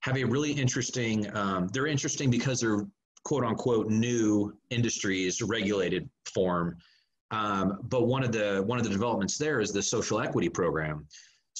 have 0.00 0.16
a 0.16 0.24
really 0.24 0.52
interesting 0.52 1.34
um, 1.36 1.68
they're 1.72 1.86
interesting 1.86 2.30
because 2.30 2.60
they're 2.60 2.86
quote 3.24 3.44
unquote 3.44 3.88
new 3.88 4.52
industries 4.70 5.40
regulated 5.40 6.08
form 6.34 6.76
um, 7.30 7.78
but 7.84 8.06
one 8.06 8.24
of 8.24 8.32
the 8.32 8.62
one 8.66 8.78
of 8.78 8.84
the 8.84 8.90
developments 8.90 9.38
there 9.38 9.60
is 9.60 9.72
the 9.72 9.82
social 9.82 10.20
equity 10.20 10.48
program 10.48 11.06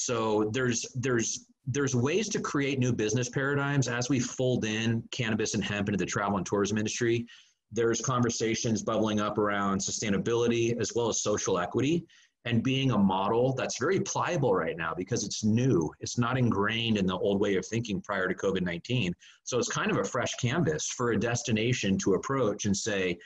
so 0.00 0.50
there's 0.54 0.86
there's 0.94 1.46
there's 1.66 1.94
ways 1.94 2.26
to 2.30 2.40
create 2.40 2.78
new 2.78 2.90
business 2.90 3.28
paradigms 3.28 3.86
as 3.86 4.08
we 4.08 4.18
fold 4.18 4.64
in 4.64 5.04
cannabis 5.10 5.52
and 5.52 5.62
hemp 5.62 5.90
into 5.90 5.98
the 5.98 6.06
travel 6.06 6.38
and 6.38 6.46
tourism 6.46 6.78
industry. 6.78 7.26
There's 7.70 8.00
conversations 8.00 8.82
bubbling 8.82 9.20
up 9.20 9.36
around 9.36 9.78
sustainability 9.78 10.80
as 10.80 10.94
well 10.94 11.10
as 11.10 11.22
social 11.22 11.58
equity 11.58 12.06
and 12.46 12.62
being 12.62 12.92
a 12.92 12.98
model 12.98 13.52
that's 13.52 13.78
very 13.78 14.00
pliable 14.00 14.54
right 14.54 14.74
now 14.74 14.94
because 14.96 15.22
it's 15.22 15.44
new. 15.44 15.92
It's 16.00 16.16
not 16.16 16.38
ingrained 16.38 16.96
in 16.96 17.04
the 17.04 17.18
old 17.18 17.38
way 17.38 17.56
of 17.56 17.66
thinking 17.66 18.00
prior 18.00 18.26
to 18.26 18.34
COVID 18.34 18.62
19. 18.62 19.12
So 19.44 19.58
it's 19.58 19.68
kind 19.68 19.90
of 19.90 19.98
a 19.98 20.04
fresh 20.04 20.34
canvas 20.36 20.88
for 20.88 21.12
a 21.12 21.20
destination 21.20 21.98
to 21.98 22.14
approach 22.14 22.64
and 22.64 22.74
say, 22.74 23.18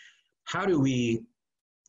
how 0.42 0.66
do 0.66 0.80
we 0.80 1.22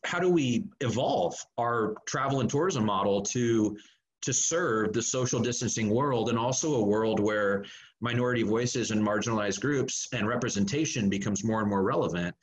how 0.04 0.20
do 0.20 0.30
we 0.30 0.64
evolve 0.80 1.34
our 1.58 1.96
travel 2.06 2.38
and 2.38 2.48
tourism 2.48 2.84
model 2.84 3.20
to 3.20 3.76
to 4.22 4.32
serve 4.32 4.92
the 4.92 5.02
social 5.02 5.40
distancing 5.40 5.90
world 5.90 6.28
and 6.28 6.38
also 6.38 6.74
a 6.74 6.82
world 6.82 7.20
where 7.20 7.64
minority 8.00 8.42
voices 8.42 8.90
and 8.90 9.02
marginalized 9.02 9.60
groups 9.60 10.08
and 10.12 10.26
representation 10.26 11.08
becomes 11.08 11.44
more 11.44 11.60
and 11.60 11.68
more 11.68 11.82
relevant. 11.82 12.34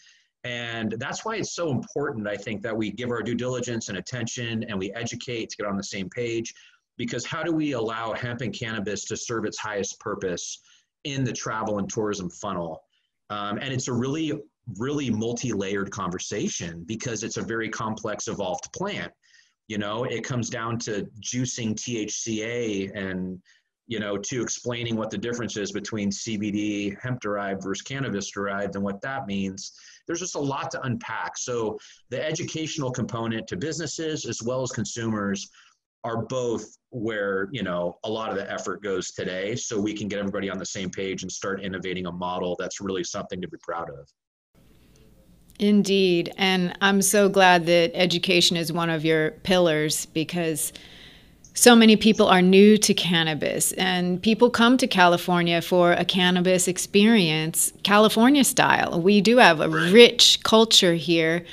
And 0.44 0.94
that's 0.98 1.24
why 1.24 1.38
it's 1.38 1.56
so 1.56 1.72
important, 1.72 2.28
I 2.28 2.36
think, 2.36 2.62
that 2.64 2.76
we 2.76 2.92
give 2.92 3.10
our 3.12 3.22
due 3.22 3.36
diligence 3.36 3.90
and 3.90 3.98
attention 3.98 4.64
and 4.64 4.78
we 4.78 4.92
educate 4.94 5.50
to 5.50 5.58
get 5.58 5.68
on 5.68 5.78
the 5.78 5.84
same 5.84 6.10
page. 6.10 6.54
Because 6.98 7.26
how 7.26 7.44
do 7.44 7.52
we 7.52 7.72
allow 7.72 8.14
hemp 8.14 8.42
and 8.42 8.54
cannabis 8.54 9.06
to 9.06 9.18
serve 9.18 9.46
its 9.46 9.58
highest 9.58 10.00
purpose 10.00 10.60
in 11.06 11.24
the 11.24 11.34
travel 11.34 11.80
and 11.80 11.90
tourism 11.90 12.30
funnel? 12.30 12.84
Um, 13.30 13.58
and 13.58 13.74
it's 13.74 13.88
a 13.88 13.94
really, 13.94 14.34
really 14.78 15.10
multi 15.10 15.54
layered 15.54 15.92
conversation 15.92 16.84
because 16.86 17.24
it's 17.24 17.38
a 17.38 17.42
very 17.42 17.70
complex, 17.70 18.28
evolved 18.28 18.72
plant. 18.74 19.12
You 19.68 19.78
know, 19.78 20.04
it 20.04 20.24
comes 20.24 20.50
down 20.50 20.78
to 20.80 21.08
juicing 21.22 21.76
THCA 21.76 22.96
and, 22.96 23.42
you 23.88 24.00
know, 24.00 24.18
to 24.18 24.42
explaining 24.42 24.96
what 24.96 25.10
the 25.10 25.18
difference 25.18 25.58
is 25.58 25.72
between 25.72 26.10
CBD, 26.10 26.98
hemp 27.02 27.22
derived 27.22 27.64
versus 27.64 27.82
cannabis 27.82 28.30
derived 28.32 28.76
and 28.76 28.84
what 28.84 29.02
that 29.02 29.26
means. 29.26 29.72
There's 30.06 30.20
just 30.20 30.36
a 30.36 30.40
lot 30.40 30.70
to 30.72 30.82
unpack. 30.82 31.38
So 31.38 31.78
the 32.10 32.24
educational 32.24 32.92
component 32.92 33.48
to 33.48 33.58
businesses 33.58 34.26
as 34.26 34.44
well 34.44 34.62
as 34.62 34.72
consumers 34.72 35.50
are 36.04 36.24
both 36.24 36.78
where 36.90 37.48
you 37.52 37.64
know 37.64 37.98
a 38.04 38.10
lot 38.10 38.30
of 38.30 38.36
the 38.36 38.52
effort 38.52 38.84
goes 38.84 39.12
today 39.12 39.56
so 39.56 39.80
we 39.80 39.94
can 39.94 40.08
get 40.08 40.20
everybody 40.20 40.50
on 40.50 40.58
the 40.58 40.66
same 40.66 40.90
page 40.90 41.24
and 41.24 41.32
start 41.32 41.64
innovating 41.64 42.06
a 42.08 42.12
model 42.12 42.56
that's 42.60 42.82
really 42.82 43.04
something 43.04 43.42
to 43.42 43.48
be 43.48 43.58
proud 43.64 43.90
of 43.90 44.08
Indeed. 45.64 46.34
And 46.38 46.78
I'm 46.82 47.02
so 47.02 47.30
glad 47.30 47.68
that 47.68 47.92
education 47.94 48.58
is 48.58 48.74
one 48.74 48.90
of 48.90 49.06
your 49.06 49.32
pillars 49.44 50.08
because 50.08 50.74
so 51.54 51.74
many 51.74 51.96
people 51.96 52.28
are 52.28 52.42
new 52.42 52.78
to 52.80 52.94
cannabis 52.94 53.72
and 53.74 54.22
people 54.22 54.50
come 54.50 54.76
to 54.76 54.88
California 54.88 55.62
for 55.62 55.94
a 55.94 56.04
cannabis 56.04 56.68
experience, 56.68 57.72
California 57.84 58.44
style. 58.44 59.00
We 59.00 59.22
do 59.22 59.38
have 59.38 59.62
a 59.62 59.70
rich 59.70 60.44
culture 60.44 60.96
here 60.96 61.46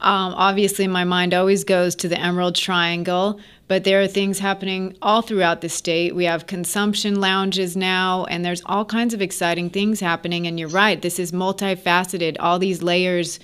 Um, 0.00 0.34
obviously, 0.34 0.86
my 0.86 1.04
mind 1.04 1.32
always 1.32 1.64
goes 1.64 1.94
to 1.96 2.08
the 2.08 2.20
Emerald 2.20 2.56
Triangle, 2.56 3.40
but 3.68 3.84
there 3.84 4.02
are 4.02 4.06
things 4.06 4.38
happening 4.38 4.96
all 5.00 5.22
throughout 5.22 5.60
the 5.60 5.68
state. 5.68 6.14
We 6.14 6.24
have 6.24 6.46
consumption 6.46 7.20
lounges 7.20 7.76
now, 7.76 8.24
and 8.26 8.44
there's 8.44 8.62
all 8.66 8.84
kinds 8.84 9.14
of 9.14 9.22
exciting 9.22 9.70
things 9.70 10.00
happening. 10.00 10.46
And 10.46 10.58
you're 10.58 10.68
right, 10.68 11.00
this 11.00 11.18
is 11.18 11.32
multifaceted, 11.32 12.36
all 12.38 12.58
these 12.58 12.82
layers 12.82 13.40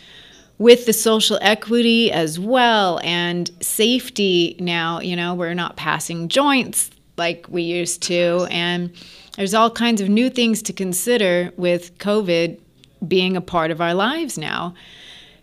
with 0.60 0.84
the 0.84 0.92
social 0.92 1.38
equity 1.40 2.12
as 2.12 2.38
well 2.38 3.00
and 3.02 3.50
safety 3.62 4.54
now 4.58 5.00
you 5.00 5.16
know 5.16 5.34
we're 5.34 5.54
not 5.54 5.74
passing 5.74 6.28
joints 6.28 6.90
like 7.16 7.46
we 7.48 7.62
used 7.62 8.02
to 8.02 8.46
and 8.50 8.92
there's 9.38 9.54
all 9.54 9.70
kinds 9.70 10.02
of 10.02 10.08
new 10.10 10.28
things 10.28 10.60
to 10.60 10.70
consider 10.70 11.50
with 11.56 11.96
covid 11.96 12.60
being 13.08 13.38
a 13.38 13.40
part 13.40 13.70
of 13.70 13.80
our 13.80 13.94
lives 13.94 14.36
now 14.36 14.74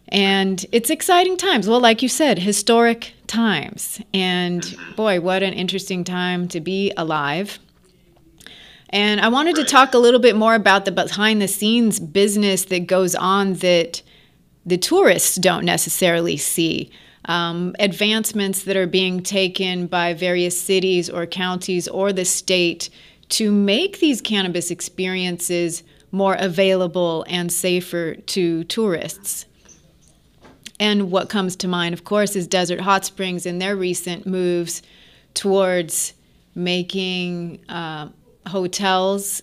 and 0.09 0.65
it's 0.71 0.89
exciting 0.89 1.37
times. 1.37 1.67
Well 1.67 1.79
like 1.79 2.01
you 2.01 2.09
said 2.09 2.39
historic 2.39 3.13
times. 3.27 4.01
And 4.13 4.75
boy 4.95 5.21
what 5.21 5.43
an 5.43 5.53
interesting 5.53 6.03
time 6.03 6.47
to 6.49 6.61
be 6.61 6.91
alive. 6.97 7.59
And 8.89 9.19
i 9.19 9.27
wanted 9.27 9.55
to 9.57 9.65
talk 9.65 9.93
a 9.93 9.97
little 9.97 10.19
bit 10.19 10.35
more 10.35 10.55
about 10.55 10.85
the 10.85 10.91
behind 10.91 11.41
the 11.41 11.47
scenes 11.47 11.99
business 11.99 12.65
that 12.65 12.87
goes 12.87 13.15
on 13.15 13.55
that 13.55 14.01
the 14.65 14.77
tourists 14.77 15.35
don't 15.37 15.65
necessarily 15.65 16.37
see. 16.37 16.91
Um, 17.25 17.75
advancements 17.79 18.63
that 18.63 18.77
are 18.77 18.87
being 18.87 19.21
taken 19.21 19.87
by 19.87 20.13
various 20.13 20.59
cities 20.59 21.09
or 21.09 21.25
counties 21.25 21.87
or 21.87 22.13
the 22.13 22.23
state 22.23 22.89
to 23.29 23.51
make 23.51 23.99
these 23.99 24.21
cannabis 24.21 24.71
experiences 24.71 25.83
more 26.11 26.35
available 26.39 27.25
and 27.27 27.51
safer 27.51 28.15
to 28.15 28.63
tourists. 28.65 29.45
And 30.79 31.11
what 31.11 31.29
comes 31.29 31.55
to 31.57 31.67
mind, 31.67 31.93
of 31.93 32.03
course, 32.03 32.35
is 32.35 32.47
Desert 32.47 32.81
Hot 32.81 33.03
Springs 33.03 33.45
and 33.45 33.61
their 33.61 33.75
recent 33.75 34.27
moves 34.27 34.81
towards 35.33 36.13
making 36.53 37.59
uh, 37.69 38.09
hotels 38.47 39.41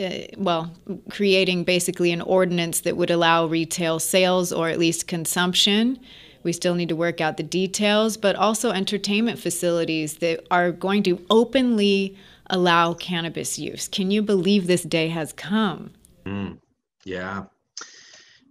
uh, 0.00 0.26
well, 0.38 0.72
creating 1.10 1.64
basically 1.64 2.10
an 2.10 2.22
ordinance 2.22 2.80
that 2.80 2.96
would 2.96 3.10
allow 3.10 3.44
retail 3.46 3.98
sales 3.98 4.50
or 4.52 4.68
at 4.68 4.78
least 4.78 5.06
consumption. 5.06 5.98
We 6.42 6.54
still 6.54 6.74
need 6.74 6.88
to 6.88 6.96
work 6.96 7.20
out 7.20 7.36
the 7.36 7.42
details, 7.42 8.16
but 8.16 8.34
also 8.34 8.70
entertainment 8.70 9.38
facilities 9.38 10.14
that 10.18 10.46
are 10.50 10.72
going 10.72 11.02
to 11.02 11.24
openly 11.28 12.16
allow 12.46 12.94
cannabis 12.94 13.58
use. 13.58 13.88
Can 13.88 14.10
you 14.10 14.22
believe 14.22 14.66
this 14.66 14.84
day 14.84 15.08
has 15.08 15.34
come? 15.34 15.90
Mm, 16.24 16.58
yeah. 17.04 17.44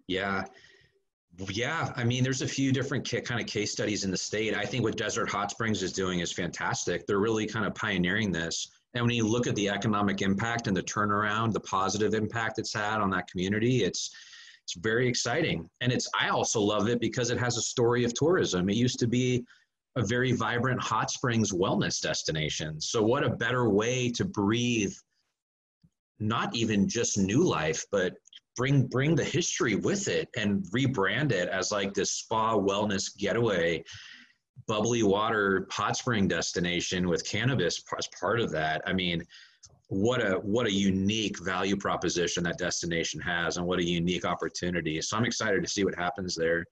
Yeah. 0.05 0.45
Yeah, 1.47 1.93
I 1.95 2.03
mean, 2.03 2.23
there's 2.23 2.41
a 2.41 2.47
few 2.47 2.71
different 2.71 3.09
kind 3.25 3.39
of 3.39 3.47
case 3.47 3.71
studies 3.71 4.03
in 4.03 4.11
the 4.11 4.17
state. 4.17 4.55
I 4.55 4.65
think 4.65 4.83
what 4.83 4.97
Desert 4.97 5.29
Hot 5.29 5.51
Springs 5.51 5.81
is 5.81 5.93
doing 5.93 6.19
is 6.19 6.33
fantastic. 6.33 7.07
They're 7.07 7.19
really 7.19 7.47
kind 7.47 7.65
of 7.65 7.73
pioneering 7.75 8.31
this. 8.31 8.67
And 8.93 9.05
when 9.05 9.15
you 9.15 9.27
look 9.27 9.47
at 9.47 9.55
the 9.55 9.69
economic 9.69 10.21
impact 10.21 10.67
and 10.67 10.75
the 10.75 10.83
turnaround, 10.83 11.53
the 11.53 11.59
positive 11.61 12.13
impact 12.13 12.59
it's 12.59 12.73
had 12.73 12.99
on 12.99 13.09
that 13.11 13.27
community, 13.29 13.83
it's 13.83 14.11
it's 14.63 14.73
very 14.75 15.07
exciting. 15.07 15.67
And 15.81 15.91
it's 15.91 16.07
I 16.19 16.29
also 16.29 16.59
love 16.61 16.89
it 16.89 16.99
because 16.99 17.29
it 17.29 17.39
has 17.39 17.57
a 17.57 17.61
story 17.61 18.03
of 18.03 18.13
tourism. 18.13 18.69
It 18.69 18.75
used 18.75 18.99
to 18.99 19.07
be 19.07 19.45
a 19.95 20.05
very 20.05 20.31
vibrant 20.31 20.81
hot 20.81 21.09
springs 21.09 21.51
wellness 21.51 22.01
destination. 22.01 22.79
So 22.79 23.01
what 23.01 23.23
a 23.23 23.29
better 23.29 23.69
way 23.69 24.11
to 24.11 24.25
breathe 24.25 24.93
not 26.19 26.55
even 26.55 26.87
just 26.87 27.17
new 27.17 27.43
life, 27.43 27.85
but 27.91 28.13
bring 28.59 28.85
bring 28.87 29.15
the 29.15 29.23
history 29.23 29.75
with 29.75 30.09
it 30.09 30.27
and 30.35 30.65
rebrand 30.75 31.31
it 31.31 31.47
as 31.47 31.71
like 31.71 31.93
this 31.93 32.11
spa 32.11 32.57
wellness 32.57 33.17
getaway 33.17 33.81
bubbly 34.67 35.01
water 35.01 35.65
hot 35.71 35.95
spring 35.95 36.27
destination 36.27 37.07
with 37.07 37.25
cannabis 37.25 37.81
as 37.97 38.07
part 38.19 38.41
of 38.41 38.51
that. 38.51 38.81
I 38.85 38.91
mean, 38.91 39.23
what 39.87 40.19
a 40.21 40.33
what 40.33 40.67
a 40.67 40.71
unique 40.71 41.39
value 41.39 41.77
proposition 41.77 42.43
that 42.43 42.57
destination 42.57 43.21
has, 43.21 43.55
and 43.55 43.65
what 43.65 43.79
a 43.79 43.83
unique 43.83 44.25
opportunity. 44.25 45.01
So 45.01 45.15
I'm 45.15 45.23
excited 45.23 45.63
to 45.63 45.69
see 45.69 45.85
what 45.85 45.95
happens 45.95 46.35
there. 46.35 46.65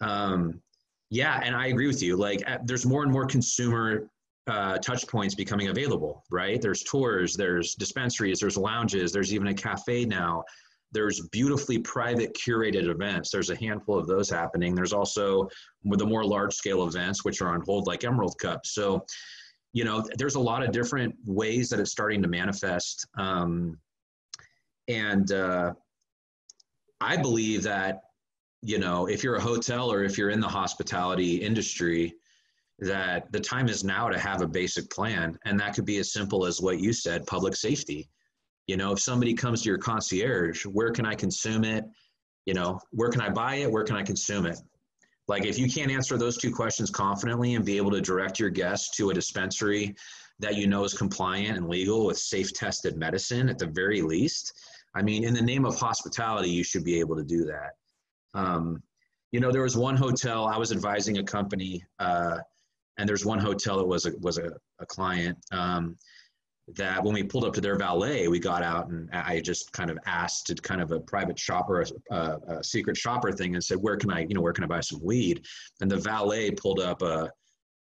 Um, 0.00 0.62
yeah, 1.10 1.42
and 1.44 1.54
I 1.54 1.66
agree 1.66 1.86
with 1.86 2.02
you. 2.02 2.16
Like, 2.16 2.40
there's 2.64 2.86
more 2.86 3.02
and 3.02 3.12
more 3.12 3.26
consumer 3.26 4.08
uh, 4.46 4.78
touch 4.78 5.06
points 5.06 5.34
becoming 5.34 5.68
available. 5.68 6.24
Right? 6.30 6.62
There's 6.62 6.82
tours, 6.82 7.34
there's 7.34 7.74
dispensaries, 7.74 8.40
there's 8.40 8.56
lounges, 8.56 9.12
there's 9.12 9.34
even 9.34 9.48
a 9.48 9.54
cafe 9.54 10.06
now 10.06 10.44
there's 10.92 11.20
beautifully 11.28 11.78
private 11.78 12.34
curated 12.34 12.88
events. 12.88 13.30
There's 13.30 13.50
a 13.50 13.56
handful 13.56 13.98
of 13.98 14.06
those 14.06 14.28
happening. 14.28 14.74
There's 14.74 14.92
also 14.92 15.48
the 15.84 16.06
more 16.06 16.24
large 16.24 16.54
scale 16.54 16.86
events, 16.86 17.24
which 17.24 17.40
are 17.40 17.48
on 17.48 17.62
hold, 17.62 17.86
like 17.86 18.04
Emerald 18.04 18.36
Cup. 18.38 18.66
So, 18.66 19.04
you 19.72 19.84
know, 19.84 20.04
there's 20.18 20.34
a 20.34 20.40
lot 20.40 20.62
of 20.62 20.72
different 20.72 21.14
ways 21.24 21.68
that 21.70 21.78
it's 21.78 21.92
starting 21.92 22.22
to 22.22 22.28
manifest. 22.28 23.06
Um, 23.16 23.78
and 24.88 25.30
uh, 25.30 25.74
I 27.00 27.16
believe 27.16 27.62
that, 27.62 28.00
you 28.62 28.78
know, 28.78 29.06
if 29.06 29.22
you're 29.22 29.36
a 29.36 29.40
hotel 29.40 29.92
or 29.92 30.02
if 30.02 30.18
you're 30.18 30.30
in 30.30 30.40
the 30.40 30.48
hospitality 30.48 31.36
industry, 31.36 32.14
that 32.80 33.30
the 33.30 33.40
time 33.40 33.68
is 33.68 33.84
now 33.84 34.08
to 34.08 34.18
have 34.18 34.42
a 34.42 34.48
basic 34.48 34.90
plan. 34.90 35.38
And 35.44 35.60
that 35.60 35.74
could 35.74 35.84
be 35.84 35.98
as 35.98 36.12
simple 36.12 36.46
as 36.46 36.60
what 36.60 36.80
you 36.80 36.92
said 36.92 37.26
public 37.26 37.54
safety 37.54 38.08
you 38.70 38.76
know, 38.76 38.92
if 38.92 39.00
somebody 39.00 39.34
comes 39.34 39.62
to 39.62 39.68
your 39.68 39.78
concierge, 39.78 40.64
where 40.64 40.92
can 40.92 41.04
I 41.04 41.16
consume 41.16 41.64
it? 41.64 41.84
You 42.46 42.54
know, 42.54 42.78
where 42.92 43.10
can 43.10 43.20
I 43.20 43.28
buy 43.28 43.56
it? 43.56 43.70
Where 43.70 43.82
can 43.82 43.96
I 43.96 44.04
consume 44.04 44.46
it? 44.46 44.60
Like 45.26 45.44
if 45.44 45.58
you 45.58 45.68
can't 45.68 45.90
answer 45.90 46.16
those 46.16 46.38
two 46.38 46.52
questions 46.52 46.88
confidently 46.88 47.56
and 47.56 47.64
be 47.64 47.76
able 47.76 47.90
to 47.90 48.00
direct 48.00 48.38
your 48.38 48.48
guests 48.48 48.96
to 48.96 49.10
a 49.10 49.14
dispensary 49.14 49.96
that 50.38 50.54
you 50.54 50.68
know 50.68 50.84
is 50.84 50.94
compliant 50.94 51.56
and 51.56 51.68
legal 51.68 52.06
with 52.06 52.16
safe 52.16 52.52
tested 52.52 52.96
medicine 52.96 53.48
at 53.48 53.58
the 53.58 53.66
very 53.66 54.02
least, 54.02 54.52
I 54.94 55.02
mean, 55.02 55.24
in 55.24 55.34
the 55.34 55.42
name 55.42 55.64
of 55.64 55.76
hospitality, 55.76 56.50
you 56.50 56.62
should 56.62 56.84
be 56.84 57.00
able 57.00 57.16
to 57.16 57.24
do 57.24 57.44
that. 57.46 57.72
Um, 58.34 58.80
you 59.32 59.40
know, 59.40 59.50
there 59.50 59.62
was 59.62 59.76
one 59.76 59.96
hotel 59.96 60.46
I 60.46 60.56
was 60.56 60.70
advising 60.70 61.18
a 61.18 61.24
company, 61.24 61.84
uh, 61.98 62.38
and 62.98 63.08
there's 63.08 63.26
one 63.26 63.40
hotel 63.40 63.78
that 63.78 63.86
was 63.86 64.06
a 64.06 64.12
was 64.20 64.38
a, 64.38 64.52
a 64.78 64.86
client. 64.86 65.36
Um, 65.50 65.96
that 66.76 67.02
when 67.02 67.14
we 67.14 67.22
pulled 67.22 67.44
up 67.44 67.52
to 67.54 67.60
their 67.60 67.76
valet, 67.76 68.28
we 68.28 68.38
got 68.38 68.62
out 68.62 68.88
and 68.88 69.08
I 69.12 69.40
just 69.40 69.72
kind 69.72 69.90
of 69.90 69.98
asked 70.06 70.62
kind 70.62 70.80
of 70.80 70.92
a 70.92 71.00
private 71.00 71.38
shopper, 71.38 71.84
a, 72.10 72.16
a, 72.48 72.64
secret 72.64 72.96
shopper 72.96 73.32
thing, 73.32 73.54
and 73.54 73.62
said, 73.62 73.78
"Where 73.78 73.96
can 73.96 74.10
I, 74.10 74.20
you 74.20 74.34
know, 74.34 74.40
where 74.40 74.52
can 74.52 74.64
I 74.64 74.66
buy 74.66 74.80
some 74.80 75.00
weed?" 75.02 75.44
And 75.80 75.90
the 75.90 75.96
valet 75.96 76.50
pulled 76.52 76.80
up 76.80 77.02
a, 77.02 77.30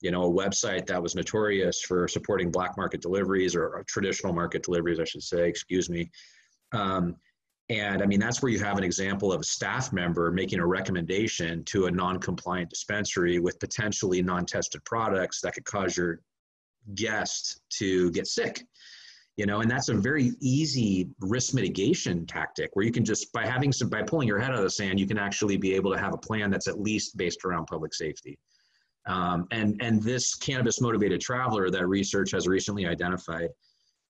you 0.02 0.12
know, 0.12 0.26
a 0.26 0.30
website 0.30 0.86
that 0.88 1.02
was 1.02 1.16
notorious 1.16 1.82
for 1.82 2.08
supporting 2.08 2.52
black 2.52 2.78
market 2.78 3.02
deliveries 3.02 3.56
or, 3.56 3.68
or 3.68 3.84
traditional 3.88 4.34
market 4.34 4.64
deliveries, 4.64 5.00
I 5.00 5.06
should 5.06 5.24
say. 5.24 5.48
Excuse 5.48 5.90
me. 5.90 6.10
Um, 6.72 7.16
and 7.70 8.02
I 8.02 8.06
mean, 8.08 8.20
that's 8.20 8.42
where 8.42 8.52
you 8.52 8.60
have 8.60 8.78
an 8.78 8.84
example 8.84 9.32
of 9.32 9.42
a 9.42 9.44
staff 9.44 9.94
member 9.94 10.32
making 10.32 10.60
a 10.60 10.66
recommendation 10.66 11.64
to 11.66 11.86
a 11.86 11.92
non-compliant 11.92 12.70
dispensary 12.70 13.40
with 13.40 13.60
potentially 13.60 14.24
non-tested 14.24 14.84
products 14.86 15.42
that 15.42 15.54
could 15.54 15.66
cause 15.66 15.96
your 15.96 16.22
guest 16.96 17.62
to 17.70 18.12
get 18.12 18.28
sick 18.28 18.64
you 19.40 19.46
know 19.46 19.62
and 19.62 19.72
that's 19.72 19.88
a 19.88 19.94
very 19.94 20.34
easy 20.42 21.08
risk 21.22 21.54
mitigation 21.54 22.26
tactic 22.26 22.70
where 22.74 22.86
you 22.86 22.92
can 22.92 23.06
just 23.06 23.32
by 23.32 23.46
having 23.46 23.72
some 23.72 23.88
by 23.88 24.04
pulling 24.04 24.28
your 24.28 24.38
head 24.38 24.52
out 24.52 24.58
of 24.58 24.64
the 24.64 24.70
sand 24.70 25.00
you 25.00 25.08
can 25.08 25.18
actually 25.18 25.56
be 25.56 25.74
able 25.74 25.92
to 25.94 25.98
have 25.98 26.14
a 26.14 26.18
plan 26.18 26.52
that's 26.52 26.68
at 26.68 26.80
least 26.80 27.16
based 27.16 27.46
around 27.46 27.66
public 27.66 27.94
safety. 27.94 28.38
Um, 29.08 29.48
and 29.52 29.82
and 29.82 30.04
this 30.04 30.36
cannabis 30.36 30.82
motivated 30.82 31.22
traveler 31.22 31.72
that 31.72 31.88
research 31.88 32.32
has 32.32 32.50
recently 32.50 32.86
identified 32.86 33.50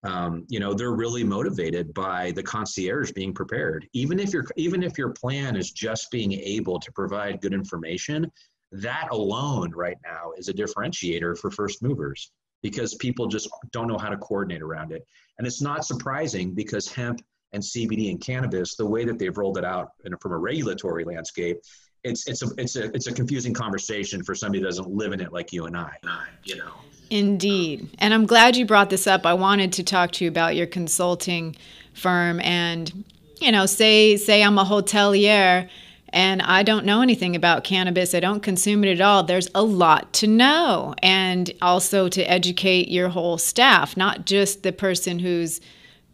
um, 0.03 0.45
you 0.49 0.59
know 0.59 0.73
they're 0.73 0.95
really 0.95 1.23
motivated 1.23 1.93
by 1.93 2.31
the 2.31 2.41
concierge 2.41 3.11
being 3.11 3.33
prepared. 3.33 3.87
Even 3.93 4.19
if 4.19 4.33
your 4.33 4.45
even 4.55 4.81
if 4.81 4.97
your 4.97 5.09
plan 5.09 5.55
is 5.55 5.69
just 5.69 6.09
being 6.09 6.33
able 6.33 6.79
to 6.79 6.91
provide 6.93 7.39
good 7.39 7.53
information 7.53 8.31
that 8.71 9.07
alone 9.11 9.71
right 9.75 9.97
now 10.03 10.31
is 10.37 10.47
a 10.47 10.53
differentiator 10.53 11.37
for 11.37 11.51
first 11.51 11.83
movers 11.83 12.31
because 12.61 12.95
people 12.95 13.27
just 13.27 13.49
don't 13.71 13.87
know 13.87 13.97
how 13.97 14.09
to 14.09 14.17
coordinate 14.17 14.61
around 14.61 14.91
it. 14.91 15.05
And 15.37 15.47
it's 15.47 15.61
not 15.61 15.85
surprising 15.85 16.53
because 16.53 16.87
hemp 16.87 17.21
and 17.53 17.63
CBD 17.63 18.11
and 18.11 18.21
cannabis, 18.21 18.75
the 18.75 18.85
way 18.85 19.05
that 19.05 19.17
they've 19.17 19.35
rolled 19.37 19.57
it 19.57 19.65
out 19.65 19.91
from 20.21 20.31
a 20.31 20.37
regulatory 20.37 21.03
landscape, 21.03 21.57
it's 22.03 22.27
it's 22.27 22.43
a 22.43 22.47
it's 22.57 22.75
a 22.75 22.85
it's 22.95 23.07
a 23.07 23.11
confusing 23.11 23.53
conversation 23.53 24.23
for 24.23 24.33
somebody 24.33 24.61
that 24.61 24.67
doesn't 24.67 24.89
live 24.89 25.11
in 25.11 25.19
it 25.19 25.33
like 25.33 25.51
you 25.51 25.65
and 25.65 25.75
I. 25.75 25.95
You 26.43 26.57
know. 26.57 26.71
Indeed. 27.09 27.89
And 27.97 28.13
I'm 28.13 28.25
glad 28.25 28.55
you 28.55 28.65
brought 28.65 28.89
this 28.89 29.07
up. 29.07 29.25
I 29.25 29.33
wanted 29.33 29.73
to 29.73 29.83
talk 29.83 30.11
to 30.13 30.25
you 30.25 30.29
about 30.29 30.55
your 30.55 30.67
consulting 30.67 31.55
firm 31.93 32.39
and 32.41 33.03
you 33.41 33.51
know, 33.51 33.65
say 33.65 34.17
say 34.17 34.43
I'm 34.43 34.57
a 34.57 34.65
hotelier 34.65 35.69
and 36.11 36.41
I 36.41 36.63
don't 36.63 36.85
know 36.85 37.01
anything 37.01 37.35
about 37.35 37.63
cannabis. 37.63 38.13
I 38.13 38.19
don't 38.19 38.41
consume 38.41 38.83
it 38.83 38.91
at 38.91 39.01
all. 39.01 39.23
There's 39.23 39.49
a 39.53 39.63
lot 39.63 40.11
to 40.13 40.27
know, 40.27 40.95
and 41.01 41.51
also 41.61 42.09
to 42.09 42.23
educate 42.23 42.87
your 42.89 43.09
whole 43.09 43.37
staff, 43.37 43.95
not 43.95 44.25
just 44.25 44.63
the 44.63 44.71
person 44.71 45.19
who's 45.19 45.61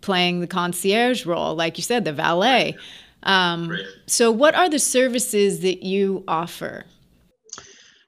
playing 0.02 0.40
the 0.40 0.48
concierge 0.48 1.26
role, 1.26 1.56
like 1.56 1.78
you 1.78 1.84
said, 1.84 2.06
the 2.06 2.14
valet. 2.14 2.76
Um, 3.24 3.76
so, 4.06 4.32
what 4.32 4.54
are 4.56 4.70
the 4.70 4.80
services 4.80 5.62
that 5.62 5.84
you 5.84 6.24
offer? 6.28 6.86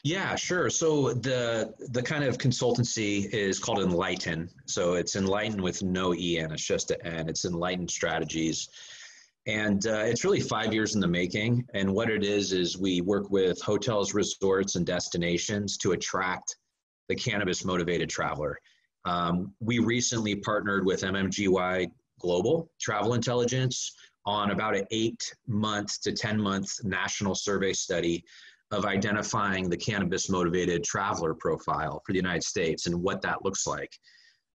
Yeah, 0.03 0.35
sure. 0.35 0.69
So 0.69 1.13
the 1.13 1.73
the 1.89 2.01
kind 2.01 2.23
of 2.23 2.37
consultancy 2.37 3.29
is 3.33 3.59
called 3.59 3.79
Enlighten. 3.79 4.49
So 4.65 4.93
it's 4.93 5.17
Enlighten 5.17 5.61
with 5.61 5.83
no 5.83 6.13
E 6.13 6.39
N. 6.39 6.51
It's 6.53 6.65
just 6.65 6.91
an 6.91 7.01
N. 7.03 7.27
It's 7.27 7.43
Enlighten 7.43 7.89
Strategies. 7.89 8.69
And 9.47 9.87
uh, 9.87 10.03
it's 10.03 10.25
really 10.25 10.41
five 10.41 10.73
years 10.73 10.93
in 10.93 11.01
the 11.01 11.07
making. 11.07 11.65
And 11.73 11.93
what 11.93 12.09
it 12.09 12.23
is, 12.23 12.51
is 12.51 12.77
we 12.77 12.99
work 12.99 13.29
with 13.29 13.61
hotels, 13.61 14.13
resorts, 14.13 14.75
and 14.75 14.85
destinations 14.85 15.77
to 15.77 15.93
attract 15.93 16.57
the 17.07 17.15
cannabis 17.15 17.63
motivated 17.63 18.09
traveler. 18.09 18.59
Um, 19.05 19.53
we 19.61 19.79
recently 19.79 20.35
partnered 20.35 20.85
with 20.85 21.01
MMGY 21.01 21.87
Global 22.19 22.69
Travel 22.81 23.13
Intelligence 23.13 23.93
on 24.25 24.51
about 24.51 24.75
an 24.75 24.83
eight 24.91 25.33
month 25.47 26.01
to 26.01 26.11
10 26.11 26.41
month 26.41 26.69
national 26.83 27.33
survey 27.33 27.71
study 27.71 28.25
of 28.71 28.85
identifying 28.85 29.69
the 29.69 29.77
cannabis 29.77 30.29
motivated 30.29 30.83
traveler 30.83 31.33
profile 31.33 32.01
for 32.05 32.11
the 32.11 32.17
United 32.17 32.43
States 32.43 32.85
and 32.85 33.01
what 33.01 33.21
that 33.21 33.45
looks 33.45 33.65
like. 33.65 33.97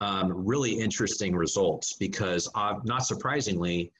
Um, 0.01 0.33
really 0.33 0.71
interesting 0.71 1.35
results 1.35 1.93
because, 1.99 2.49
uh, 2.55 2.75
not 2.85 3.05
surprisingly, 3.05 3.91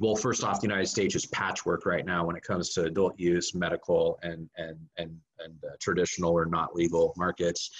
well, 0.00 0.16
first 0.16 0.42
off, 0.42 0.60
the 0.60 0.66
United 0.66 0.86
States 0.86 1.14
is 1.14 1.26
patchwork 1.26 1.86
right 1.86 2.04
now 2.04 2.24
when 2.24 2.36
it 2.36 2.42
comes 2.42 2.70
to 2.70 2.84
adult 2.84 3.18
use, 3.18 3.54
medical, 3.54 4.18
and 4.22 4.48
and 4.56 4.76
and 4.98 5.16
and 5.38 5.54
uh, 5.64 5.76
traditional 5.80 6.32
or 6.32 6.46
not 6.46 6.74
legal 6.74 7.12
markets. 7.16 7.70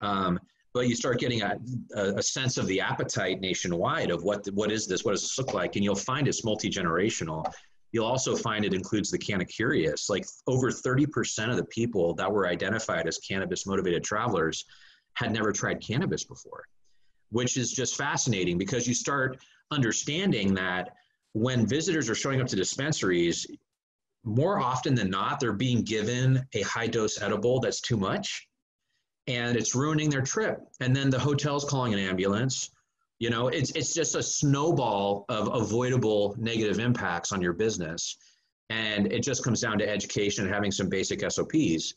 Um, 0.00 0.38
but 0.74 0.88
you 0.88 0.94
start 0.94 1.18
getting 1.18 1.40
a, 1.40 1.58
a, 1.94 2.22
sense 2.22 2.58
of 2.58 2.66
the 2.66 2.82
appetite 2.82 3.40
nationwide 3.40 4.10
of 4.10 4.22
what 4.24 4.46
what 4.52 4.70
is 4.70 4.86
this, 4.86 5.04
what 5.04 5.12
does 5.12 5.22
this 5.22 5.38
look 5.38 5.54
like, 5.54 5.76
and 5.76 5.84
you'll 5.84 5.94
find 5.94 6.28
it's 6.28 6.44
multi 6.44 6.68
generational. 6.68 7.50
You'll 7.92 8.04
also 8.04 8.36
find 8.36 8.64
it 8.64 8.74
includes 8.74 9.10
the 9.10 9.16
canna 9.16 9.46
curious. 9.46 10.10
Like 10.10 10.26
over 10.46 10.70
30% 10.70 11.48
of 11.48 11.56
the 11.56 11.64
people 11.64 12.12
that 12.16 12.30
were 12.30 12.46
identified 12.46 13.06
as 13.06 13.16
cannabis 13.18 13.64
motivated 13.66 14.04
travelers 14.04 14.66
had 15.14 15.32
never 15.32 15.50
tried 15.50 15.80
cannabis 15.80 16.24
before, 16.24 16.64
which 17.30 17.56
is 17.56 17.72
just 17.72 17.96
fascinating 17.96 18.58
because 18.58 18.86
you 18.86 18.92
start 18.92 19.38
understanding 19.70 20.52
that 20.54 20.90
when 21.36 21.66
visitors 21.66 22.08
are 22.08 22.14
showing 22.14 22.40
up 22.40 22.46
to 22.46 22.56
dispensaries, 22.56 23.46
more 24.24 24.58
often 24.58 24.94
than 24.94 25.10
not, 25.10 25.38
they're 25.38 25.52
being 25.52 25.82
given 25.82 26.42
a 26.54 26.62
high 26.62 26.86
dose 26.86 27.20
edible 27.20 27.60
that's 27.60 27.82
too 27.82 27.98
much 27.98 28.48
and 29.26 29.54
it's 29.54 29.74
ruining 29.74 30.08
their 30.08 30.22
trip. 30.22 30.58
And 30.80 30.96
then 30.96 31.10
the 31.10 31.18
hotel's 31.18 31.66
calling 31.66 31.92
an 31.92 32.00
ambulance. 32.00 32.70
You 33.18 33.28
know, 33.28 33.48
it's, 33.48 33.70
it's 33.72 33.92
just 33.92 34.14
a 34.14 34.22
snowball 34.22 35.26
of 35.28 35.52
avoidable 35.52 36.34
negative 36.38 36.78
impacts 36.78 37.32
on 37.32 37.42
your 37.42 37.52
business. 37.52 38.16
And 38.70 39.12
it 39.12 39.22
just 39.22 39.44
comes 39.44 39.60
down 39.60 39.78
to 39.80 39.88
education 39.88 40.46
and 40.46 40.54
having 40.54 40.72
some 40.72 40.88
basic 40.88 41.20
SOPs. 41.30 41.92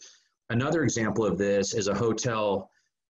Another 0.49 0.83
example 0.83 1.25
of 1.25 1.37
this 1.37 1.73
is 1.73 1.87
a 1.87 1.95
hotel 1.95 2.69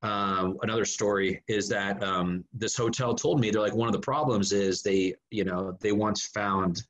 um, 0.02 0.58
another 0.62 0.86
story 0.86 1.44
is 1.48 1.68
that 1.70 2.02
um, 2.04 2.46
this 2.54 2.76
hotel 2.76 3.14
told 3.14 3.40
me 3.40 3.52
they're 3.52 3.62
like 3.62 3.76
one 3.76 3.90
of 3.90 3.94
the 3.94 4.00
problems 4.00 4.54
is 4.54 4.82
they 4.82 5.14
you 5.30 5.44
know 5.44 5.78
they 5.82 5.92
once 5.92 6.28
found 6.28 6.84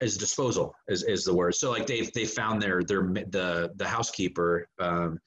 is 0.00 0.18
disposal 0.18 0.74
is, 0.88 1.02
is 1.04 1.24
the 1.24 1.34
word 1.34 1.54
so 1.54 1.70
like 1.70 1.86
they 1.86 2.02
they 2.14 2.26
found 2.26 2.60
their 2.60 2.82
their 2.82 3.04
the 3.30 3.72
the 3.76 3.88
housekeeper 3.88 4.68
um, 4.78 5.18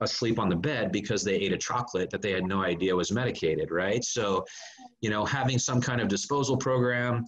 asleep 0.00 0.40
on 0.40 0.48
the 0.48 0.56
bed 0.56 0.90
because 0.90 1.22
they 1.22 1.36
ate 1.36 1.52
a 1.52 1.58
chocolate 1.58 2.10
that 2.10 2.20
they 2.20 2.32
had 2.32 2.44
no 2.44 2.64
idea 2.64 2.94
was 2.94 3.12
medicated 3.12 3.70
right 3.70 4.02
so 4.04 4.44
you 5.00 5.10
know 5.10 5.24
having 5.24 5.60
some 5.60 5.80
kind 5.80 6.00
of 6.00 6.08
disposal 6.08 6.56
program 6.56 7.24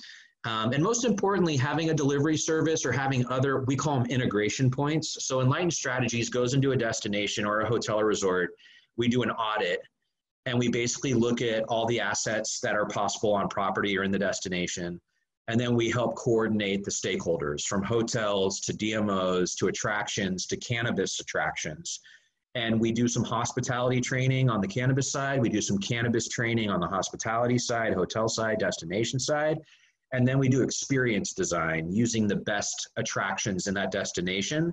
um, 0.46 0.72
and 0.72 0.82
most 0.82 1.06
importantly, 1.06 1.56
having 1.56 1.88
a 1.88 1.94
delivery 1.94 2.36
service 2.36 2.84
or 2.84 2.92
having 2.92 3.26
other, 3.28 3.64
we 3.64 3.76
call 3.76 3.94
them 3.98 4.06
integration 4.10 4.70
points. 4.70 5.24
So 5.24 5.40
Enlightened 5.40 5.72
Strategies 5.72 6.28
goes 6.28 6.52
into 6.52 6.72
a 6.72 6.76
destination 6.76 7.46
or 7.46 7.60
a 7.60 7.66
hotel 7.66 7.98
or 7.98 8.04
resort 8.04 8.50
we 8.96 9.08
do 9.08 9.22
an 9.22 9.30
audit 9.30 9.80
and 10.46 10.58
we 10.58 10.68
basically 10.68 11.14
look 11.14 11.40
at 11.40 11.64
all 11.64 11.86
the 11.86 12.00
assets 12.00 12.60
that 12.60 12.74
are 12.74 12.86
possible 12.86 13.32
on 13.32 13.48
property 13.48 13.96
or 13.96 14.02
in 14.02 14.10
the 14.10 14.18
destination. 14.18 15.00
And 15.48 15.58
then 15.58 15.74
we 15.74 15.90
help 15.90 16.16
coordinate 16.16 16.84
the 16.84 16.90
stakeholders 16.90 17.62
from 17.62 17.82
hotels 17.82 18.60
to 18.60 18.72
DMOs 18.72 19.56
to 19.58 19.68
attractions 19.68 20.46
to 20.46 20.56
cannabis 20.56 21.20
attractions. 21.20 22.00
And 22.54 22.78
we 22.78 22.92
do 22.92 23.08
some 23.08 23.24
hospitality 23.24 24.00
training 24.00 24.48
on 24.48 24.60
the 24.60 24.68
cannabis 24.68 25.10
side. 25.10 25.40
We 25.40 25.48
do 25.48 25.60
some 25.60 25.78
cannabis 25.78 26.28
training 26.28 26.70
on 26.70 26.80
the 26.80 26.86
hospitality 26.86 27.58
side, 27.58 27.94
hotel 27.94 28.28
side, 28.28 28.58
destination 28.58 29.18
side. 29.18 29.58
And 30.12 30.26
then 30.26 30.38
we 30.38 30.48
do 30.48 30.62
experience 30.62 31.32
design 31.32 31.90
using 31.90 32.28
the 32.28 32.36
best 32.36 32.88
attractions 32.96 33.66
in 33.66 33.74
that 33.74 33.90
destination 33.90 34.72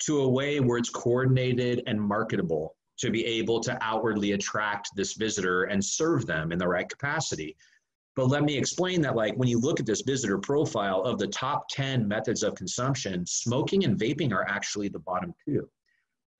to 0.00 0.22
a 0.22 0.28
way 0.28 0.58
where 0.58 0.78
it's 0.78 0.90
coordinated 0.90 1.82
and 1.86 2.00
marketable 2.00 2.74
to 3.02 3.10
be 3.10 3.24
able 3.26 3.60
to 3.60 3.76
outwardly 3.82 4.32
attract 4.32 4.94
this 4.94 5.14
visitor 5.14 5.64
and 5.64 5.84
serve 5.84 6.24
them 6.24 6.52
in 6.52 6.58
the 6.58 6.66
right 6.66 6.88
capacity. 6.88 7.56
But 8.14 8.28
let 8.28 8.44
me 8.44 8.56
explain 8.56 9.00
that 9.02 9.16
like 9.16 9.34
when 9.34 9.48
you 9.48 9.58
look 9.58 9.80
at 9.80 9.86
this 9.86 10.02
visitor 10.02 10.38
profile 10.38 11.02
of 11.02 11.18
the 11.18 11.26
top 11.26 11.68
10 11.70 12.06
methods 12.06 12.44
of 12.44 12.54
consumption, 12.54 13.26
smoking 13.26 13.84
and 13.84 13.98
vaping 13.98 14.32
are 14.32 14.46
actually 14.48 14.88
the 14.88 15.00
bottom 15.00 15.34
two. 15.44 15.68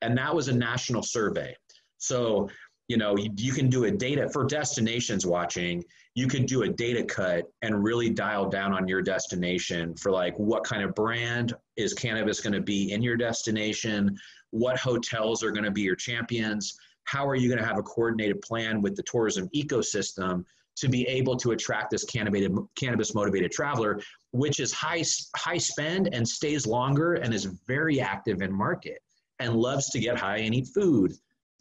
And 0.03 0.17
that 0.17 0.35
was 0.35 0.49
a 0.49 0.55
national 0.55 1.03
survey. 1.03 1.57
So, 1.99 2.49
you 2.87 2.97
know, 2.97 3.17
you, 3.17 3.31
you 3.37 3.53
can 3.53 3.69
do 3.69 3.85
a 3.85 3.91
data 3.91 4.29
for 4.29 4.45
destinations 4.45 5.27
watching, 5.27 5.83
you 6.15 6.29
could 6.29 6.47
do 6.47 6.63
a 6.63 6.69
data 6.69 7.03
cut 7.03 7.51
and 7.63 7.83
really 7.83 8.11
dial 8.11 8.49
down 8.49 8.73
on 8.73 8.87
your 8.87 9.03
destination 9.03 9.97
for 9.97 10.13
like 10.13 10.39
what 10.39 10.63
kind 10.63 10.83
of 10.83 10.95
brand 10.95 11.55
is 11.77 11.93
cannabis 11.93 12.41
going 12.41 12.53
to 12.53 12.61
be 12.61 12.93
in 12.93 13.03
your 13.03 13.17
destination? 13.17 14.17
What 14.53 14.79
hotels 14.79 15.43
are 15.43 15.51
going 15.51 15.65
to 15.65 15.71
be 15.71 15.83
your 15.83 15.97
champions, 15.97 16.79
how 17.05 17.27
are 17.27 17.35
you 17.35 17.49
going 17.49 17.61
to 17.61 17.67
have 17.67 17.79
a 17.79 17.83
coordinated 17.83 18.41
plan 18.43 18.81
with 18.81 18.95
the 18.95 19.03
tourism 19.03 19.49
ecosystem 19.55 20.45
to 20.77 20.89
be 20.89 21.07
able 21.09 21.37
to 21.37 21.51
attract 21.51 21.91
this 21.91 22.05
cannabis 22.05 23.15
motivated 23.15 23.51
traveler, 23.51 24.01
which 24.31 24.61
is 24.61 24.73
high, 24.73 25.03
high 25.37 25.59
spend 25.59 26.15
and 26.15 26.27
stays 26.27 26.67
longer 26.67 27.15
and 27.15 27.35
is 27.35 27.45
very 27.67 28.01
active 28.01 28.41
in 28.41 28.53
market 28.53 29.03
and 29.39 29.55
loves 29.55 29.91
to 29.91 29.99
get 29.99 30.19
high 30.19 30.39
and 30.39 30.55
eat 30.55 30.69
food. 30.75 31.13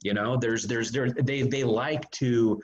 You 0.04 0.14
know, 0.14 0.38
there's, 0.38 0.64
there's, 0.64 0.92
there, 0.92 1.12
they, 1.12 1.42
they 1.42 1.64
like 1.64 2.10
to 2.12 2.62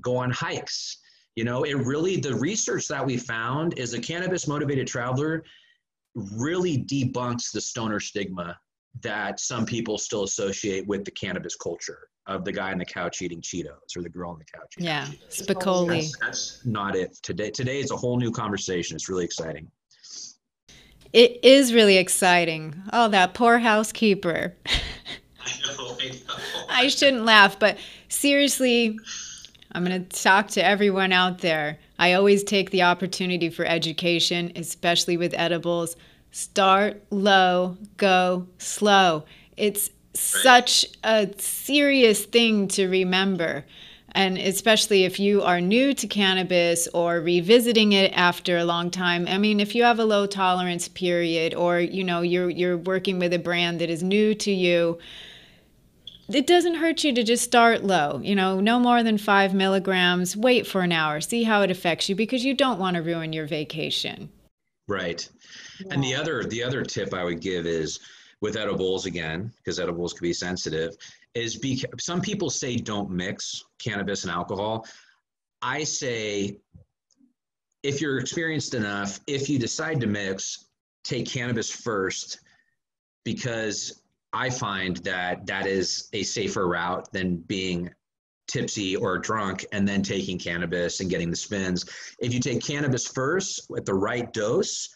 go 0.00 0.16
on 0.16 0.30
hikes. 0.30 0.98
You 1.36 1.44
know, 1.44 1.64
it 1.64 1.74
really, 1.74 2.18
the 2.18 2.34
research 2.34 2.88
that 2.88 3.04
we 3.04 3.16
found 3.16 3.78
is 3.78 3.94
a 3.94 4.00
cannabis 4.00 4.46
motivated 4.46 4.86
traveler 4.86 5.44
really 6.14 6.78
debunks 6.78 7.52
the 7.52 7.60
stoner 7.60 8.00
stigma 8.00 8.58
that 9.02 9.40
some 9.40 9.66
people 9.66 9.98
still 9.98 10.24
associate 10.24 10.86
with 10.86 11.04
the 11.04 11.10
cannabis 11.10 11.56
culture 11.56 12.08
of 12.26 12.44
the 12.44 12.52
guy 12.52 12.72
on 12.72 12.78
the 12.78 12.84
couch 12.84 13.22
eating 13.22 13.40
Cheetos 13.40 13.96
or 13.96 14.02
the 14.02 14.08
girl 14.08 14.30
on 14.30 14.38
the 14.38 14.44
couch. 14.44 14.74
Yeah, 14.78 15.06
Spicoli. 15.28 15.88
That's, 15.88 16.18
that's 16.18 16.66
not 16.66 16.96
it 16.96 17.16
today. 17.22 17.50
Today 17.50 17.78
is 17.78 17.90
a 17.90 17.96
whole 17.96 18.18
new 18.18 18.32
conversation. 18.32 18.96
It's 18.96 19.08
really 19.08 19.24
exciting. 19.24 19.70
It 21.12 21.44
is 21.44 21.72
really 21.72 21.96
exciting. 21.96 22.74
Oh, 22.92 23.08
that 23.08 23.34
poor 23.34 23.58
housekeeper. 23.58 24.54
I 24.66 25.74
know, 25.76 25.96
I 26.00 26.08
know. 26.08 26.44
I 26.68 26.88
shouldn't 26.88 27.24
laugh, 27.24 27.58
but 27.58 27.78
seriously, 28.08 28.98
I'm 29.72 29.84
going 29.84 30.04
to 30.04 30.22
talk 30.22 30.48
to 30.48 30.64
everyone 30.64 31.12
out 31.12 31.38
there. 31.38 31.78
I 31.98 32.14
always 32.14 32.42
take 32.42 32.70
the 32.70 32.82
opportunity 32.82 33.50
for 33.50 33.64
education, 33.64 34.52
especially 34.56 35.16
with 35.16 35.32
edibles 35.36 35.96
start 36.36 37.02
low, 37.10 37.78
go 37.96 38.46
slow. 38.58 39.24
It's 39.56 39.88
such 40.12 40.84
a 41.02 41.30
serious 41.38 42.26
thing 42.26 42.68
to 42.68 42.88
remember. 42.88 43.64
And 44.12 44.36
especially 44.36 45.04
if 45.04 45.18
you 45.18 45.42
are 45.42 45.62
new 45.62 45.94
to 45.94 46.06
cannabis 46.06 46.88
or 46.92 47.22
revisiting 47.22 47.92
it 47.92 48.12
after 48.14 48.58
a 48.58 48.66
long 48.66 48.90
time. 48.90 49.26
I 49.26 49.38
mean, 49.38 49.60
if 49.60 49.74
you 49.74 49.84
have 49.84 49.98
a 49.98 50.04
low 50.04 50.26
tolerance 50.26 50.88
period 50.88 51.54
or 51.54 51.80
you 51.80 52.04
know 52.04 52.20
you're 52.20 52.50
you're 52.50 52.76
working 52.76 53.18
with 53.18 53.32
a 53.32 53.38
brand 53.38 53.80
that 53.80 53.88
is 53.88 54.02
new 54.02 54.34
to 54.34 54.50
you, 54.50 54.98
it 56.28 56.46
doesn't 56.46 56.74
hurt 56.74 57.02
you 57.02 57.14
to 57.14 57.22
just 57.22 57.44
start 57.44 57.82
low. 57.82 58.20
You 58.22 58.34
know, 58.34 58.60
no 58.60 58.78
more 58.78 59.02
than 59.02 59.16
five 59.16 59.54
milligrams. 59.54 60.36
Wait 60.36 60.66
for 60.66 60.82
an 60.82 60.92
hour, 60.92 61.22
see 61.22 61.44
how 61.44 61.62
it 61.62 61.70
affects 61.70 62.10
you 62.10 62.14
because 62.14 62.44
you 62.44 62.52
don't 62.52 62.78
want 62.78 62.96
to 62.96 63.02
ruin 63.02 63.32
your 63.32 63.46
vacation. 63.46 64.28
Right. 64.88 65.28
Yeah. 65.80 65.94
And 65.94 66.02
the 66.02 66.14
other 66.14 66.44
the 66.44 66.62
other 66.62 66.82
tip 66.82 67.12
I 67.12 67.24
would 67.24 67.40
give 67.40 67.66
is 67.66 67.98
with 68.40 68.56
edibles 68.56 69.06
again, 69.06 69.52
because 69.56 69.80
edibles 69.80 70.12
can 70.12 70.22
be 70.22 70.32
sensitive, 70.32 70.96
is 71.34 71.56
be 71.56 71.82
some 71.98 72.20
people 72.20 72.50
say 72.50 72.76
don't 72.76 73.10
mix 73.10 73.64
cannabis 73.78 74.24
and 74.24 74.30
alcohol. 74.30 74.86
I 75.62 75.84
say 75.84 76.58
if 77.82 78.00
you're 78.00 78.18
experienced 78.18 78.74
enough, 78.74 79.20
if 79.26 79.48
you 79.48 79.58
decide 79.58 80.00
to 80.00 80.06
mix, 80.06 80.66
take 81.04 81.26
cannabis 81.28 81.70
first 81.70 82.40
because 83.24 84.02
I 84.32 84.50
find 84.50 84.96
that 84.98 85.46
that 85.46 85.66
is 85.66 86.08
a 86.12 86.22
safer 86.22 86.68
route 86.68 87.10
than 87.12 87.36
being 87.36 87.90
tipsy 88.46 88.96
or 88.96 89.18
drunk 89.18 89.64
and 89.72 89.86
then 89.86 90.02
taking 90.02 90.38
cannabis 90.38 91.00
and 91.00 91.10
getting 91.10 91.30
the 91.30 91.36
spins. 91.36 91.84
If 92.18 92.32
you 92.32 92.40
take 92.40 92.62
cannabis 92.62 93.06
first 93.06 93.70
at 93.76 93.84
the 93.84 93.94
right 93.94 94.32
dose, 94.32 94.88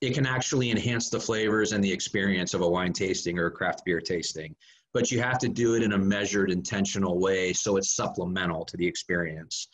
it 0.00 0.14
can 0.14 0.26
actually 0.26 0.70
enhance 0.70 1.08
the 1.08 1.20
flavors 1.20 1.72
and 1.72 1.82
the 1.82 1.92
experience 1.92 2.54
of 2.54 2.60
a 2.60 2.68
wine 2.68 2.92
tasting 2.92 3.38
or 3.38 3.46
a 3.46 3.50
craft 3.50 3.84
beer 3.84 4.00
tasting. 4.00 4.54
But 4.92 5.10
you 5.10 5.20
have 5.20 5.38
to 5.38 5.48
do 5.48 5.74
it 5.74 5.82
in 5.82 5.92
a 5.92 5.98
measured, 5.98 6.50
intentional 6.50 7.18
way 7.18 7.52
so 7.52 7.76
it's 7.76 7.94
supplemental 7.94 8.64
to 8.64 8.76
the 8.76 8.86
experience. 8.86 9.68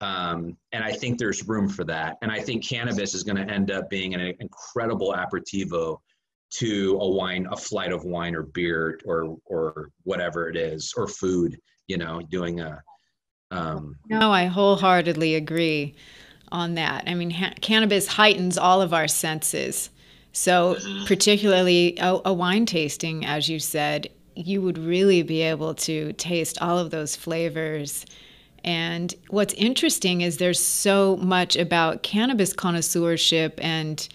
Um, 0.00 0.56
and 0.72 0.84
I 0.84 0.92
think 0.92 1.18
there's 1.18 1.48
room 1.48 1.68
for 1.68 1.84
that. 1.84 2.18
And 2.22 2.30
I 2.30 2.40
think 2.40 2.66
cannabis 2.66 3.14
is 3.14 3.22
going 3.22 3.36
to 3.36 3.52
end 3.52 3.70
up 3.70 3.88
being 3.88 4.14
an 4.14 4.34
incredible 4.40 5.14
aperitivo 5.14 5.98
to 6.50 6.98
a 7.00 7.08
wine, 7.08 7.46
a 7.50 7.56
flight 7.56 7.92
of 7.92 8.04
wine 8.04 8.34
or 8.34 8.42
beer 8.42 9.00
or 9.04 9.36
or 9.46 9.90
whatever 10.04 10.48
it 10.48 10.56
is, 10.56 10.92
or 10.96 11.08
food. 11.08 11.58
You 11.88 11.98
know, 11.98 12.22
doing 12.22 12.60
a. 12.60 12.82
Um, 13.50 13.96
no, 14.08 14.32
I 14.32 14.46
wholeheartedly 14.46 15.36
agree 15.36 15.94
on 16.50 16.74
that. 16.74 17.04
I 17.06 17.14
mean, 17.14 17.30
ha- 17.30 17.54
cannabis 17.60 18.08
heightens 18.08 18.58
all 18.58 18.82
of 18.82 18.92
our 18.92 19.08
senses. 19.08 19.90
So, 20.32 20.74
mm-hmm. 20.74 21.06
particularly 21.06 21.96
a, 21.98 22.20
a 22.26 22.32
wine 22.32 22.66
tasting, 22.66 23.24
as 23.24 23.48
you 23.48 23.58
said, 23.58 24.10
you 24.34 24.60
would 24.60 24.78
really 24.78 25.22
be 25.22 25.40
able 25.42 25.74
to 25.74 26.12
taste 26.14 26.60
all 26.60 26.78
of 26.78 26.90
those 26.90 27.16
flavors. 27.16 28.04
And 28.62 29.14
what's 29.30 29.54
interesting 29.54 30.20
is 30.20 30.36
there's 30.36 30.62
so 30.62 31.16
much 31.16 31.56
about 31.56 32.02
cannabis 32.02 32.52
connoisseurship 32.52 33.58
and 33.62 34.06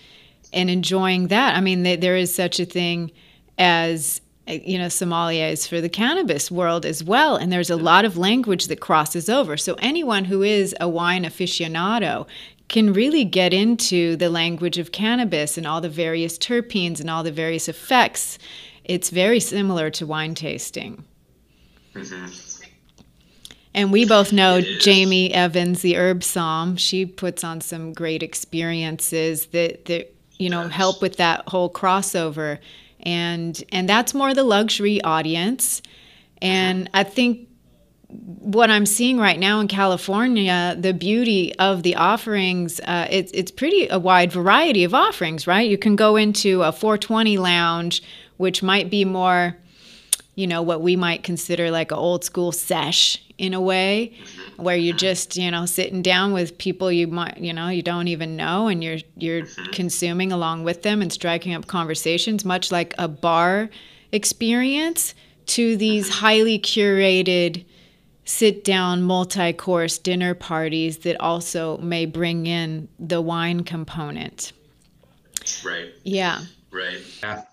and 0.54 0.70
enjoying 0.70 1.30
that. 1.30 1.56
I 1.56 1.62
mean, 1.62 1.84
there 1.84 2.18
is 2.18 2.36
such 2.36 2.60
a 2.60 2.66
thing 2.66 3.12
as 3.58 4.22
you 4.54 4.78
know 4.78 4.88
sommeliers 4.88 5.68
for 5.68 5.82
the 5.82 5.90
cannabis 5.90 6.52
world 6.52 6.86
as 6.86 7.04
well 7.04 7.36
and 7.36 7.52
there's 7.52 7.70
a 7.70 7.76
lot 7.76 8.06
of 8.06 8.18
language 8.18 8.68
that 8.68 8.80
crosses 8.80 9.30
over. 9.30 9.58
So 9.58 9.76
anyone 9.80 10.26
who 10.26 10.44
is 10.44 10.76
a 10.80 10.88
wine 10.88 11.24
aficionado 11.24 12.28
can 12.68 12.94
really 12.94 13.26
get 13.26 13.54
into 13.54 14.16
the 14.16 14.30
language 14.30 14.78
of 14.78 14.92
cannabis 14.92 15.58
and 15.58 15.68
all 15.68 15.82
the 15.82 15.90
various 15.90 16.38
terpenes 16.38 17.02
and 17.02 17.10
all 17.10 17.22
the 17.22 17.32
various 17.32 17.68
effects. 17.68 18.38
It's 18.86 19.10
very 19.10 19.40
similar 19.40 19.90
to 19.92 20.06
wine 20.08 20.36
tasting. 20.36 21.04
Mm-hmm. 21.94 22.64
and 23.74 23.92
we 23.92 24.06
both 24.06 24.32
know 24.32 24.62
jamie 24.62 25.34
evans 25.34 25.82
the 25.82 25.98
herb 25.98 26.22
somm 26.22 26.80
she 26.80 27.06
puts 27.06 27.44
on 27.44 27.60
some 27.60 27.92
great 27.92 28.24
experiences 28.24 29.48
that 29.48 29.84
that 29.88 30.16
you 30.38 30.50
know 30.50 30.70
help 30.70 31.02
with 31.02 31.18
that 31.18 31.46
whole 31.50 31.70
crossover 31.70 32.60
and 33.04 33.64
and 33.72 33.88
that's 33.88 34.14
more 34.14 34.34
the 34.34 34.44
luxury 34.44 35.02
audience. 35.02 35.82
And 36.42 36.90
i 36.94 37.04
think 37.04 37.48
what 38.10 38.70
i'm 38.70 38.86
seeing 38.86 39.18
right 39.18 39.40
now 39.40 39.60
in 39.60 39.68
california 39.68 40.76
the 40.78 40.94
beauty 40.94 41.56
of 41.60 41.84
the 41.84 41.96
offerings 41.96 42.82
uh, 42.82 43.08
it's, 43.10 43.32
it's 43.32 43.52
pretty 43.52 43.88
a 43.88 43.98
wide 43.98 44.32
variety 44.32 44.84
of 44.84 44.94
offerings 44.94 45.48
right? 45.48 45.70
You 45.70 45.78
can 45.78 45.96
go 45.96 46.16
into 46.16 46.62
a 46.64 46.72
420 46.72 47.38
lounge 47.38 48.04
which 48.38 48.62
might 48.64 48.90
be 48.90 49.06
more 49.06 49.56
you 50.36 50.48
know 50.48 50.62
what 50.62 50.82
we 50.82 50.96
might 50.96 51.24
consider 51.24 51.72
like 51.72 51.92
an 51.92 51.98
old 51.98 52.24
school 52.24 52.52
sesh 52.52 53.22
in 53.38 53.54
a 53.54 53.62
way 53.62 54.14
where 54.58 54.76
you're 54.76 54.96
just 54.96 55.36
you 55.36 55.50
know 55.52 55.66
sitting 55.66 56.02
down 56.02 56.34
with 56.34 56.58
people 56.58 56.92
you 56.92 57.08
might 57.08 57.38
you 57.38 57.54
know 57.54 57.68
you 57.68 57.82
don't 57.82 58.08
even 58.08 58.36
know 58.36 58.68
and 58.68 58.84
you're 58.84 59.00
you're 59.18 59.42
mm-hmm. 59.42 59.72
consuming 59.72 60.32
along 60.32 60.64
with 60.64 60.84
them 60.84 61.02
and 61.02 61.12
striking 61.12 61.54
up 61.54 61.68
conversations 61.68 62.46
much 62.46 62.72
like 62.72 62.94
a 62.98 63.08
bar 63.08 63.70
experience 64.12 65.14
to 65.46 65.76
these 65.78 66.10
mm-hmm. 66.10 66.20
highly 66.20 66.60
curated 66.60 67.66
sit 68.24 68.64
down 68.64 69.02
multi 69.02 69.52
course 69.52 69.98
dinner 69.98 70.34
parties 70.34 71.00
that 71.00 71.20
also 71.20 71.78
may 71.80 72.06
bring 72.06 72.46
in 72.46 72.88
the 73.00 73.20
wine 73.20 73.64
component. 73.64 74.54
Right. 75.66 75.92
Yeah. 76.04 76.42
Right. 76.72 77.02
Yeah 77.22 77.44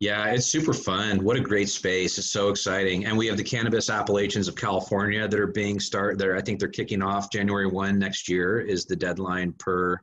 yeah, 0.00 0.26
it's 0.26 0.46
super 0.46 0.72
fun. 0.72 1.22
What 1.22 1.36
a 1.36 1.40
great 1.40 1.68
space. 1.68 2.18
It's 2.18 2.30
so 2.30 2.48
exciting. 2.48 3.06
And 3.06 3.16
we 3.16 3.26
have 3.26 3.36
the 3.36 3.44
cannabis 3.44 3.90
appellations 3.90 4.48
of 4.48 4.56
California 4.56 5.26
that 5.28 5.38
are 5.38 5.46
being 5.46 5.78
started 5.78 6.18
there. 6.18 6.36
I 6.36 6.42
think 6.42 6.58
they're 6.58 6.68
kicking 6.68 7.02
off 7.02 7.30
January 7.30 7.66
1 7.66 7.98
next 7.98 8.28
year 8.28 8.60
is 8.60 8.84
the 8.84 8.96
deadline 8.96 9.54
per 9.58 9.94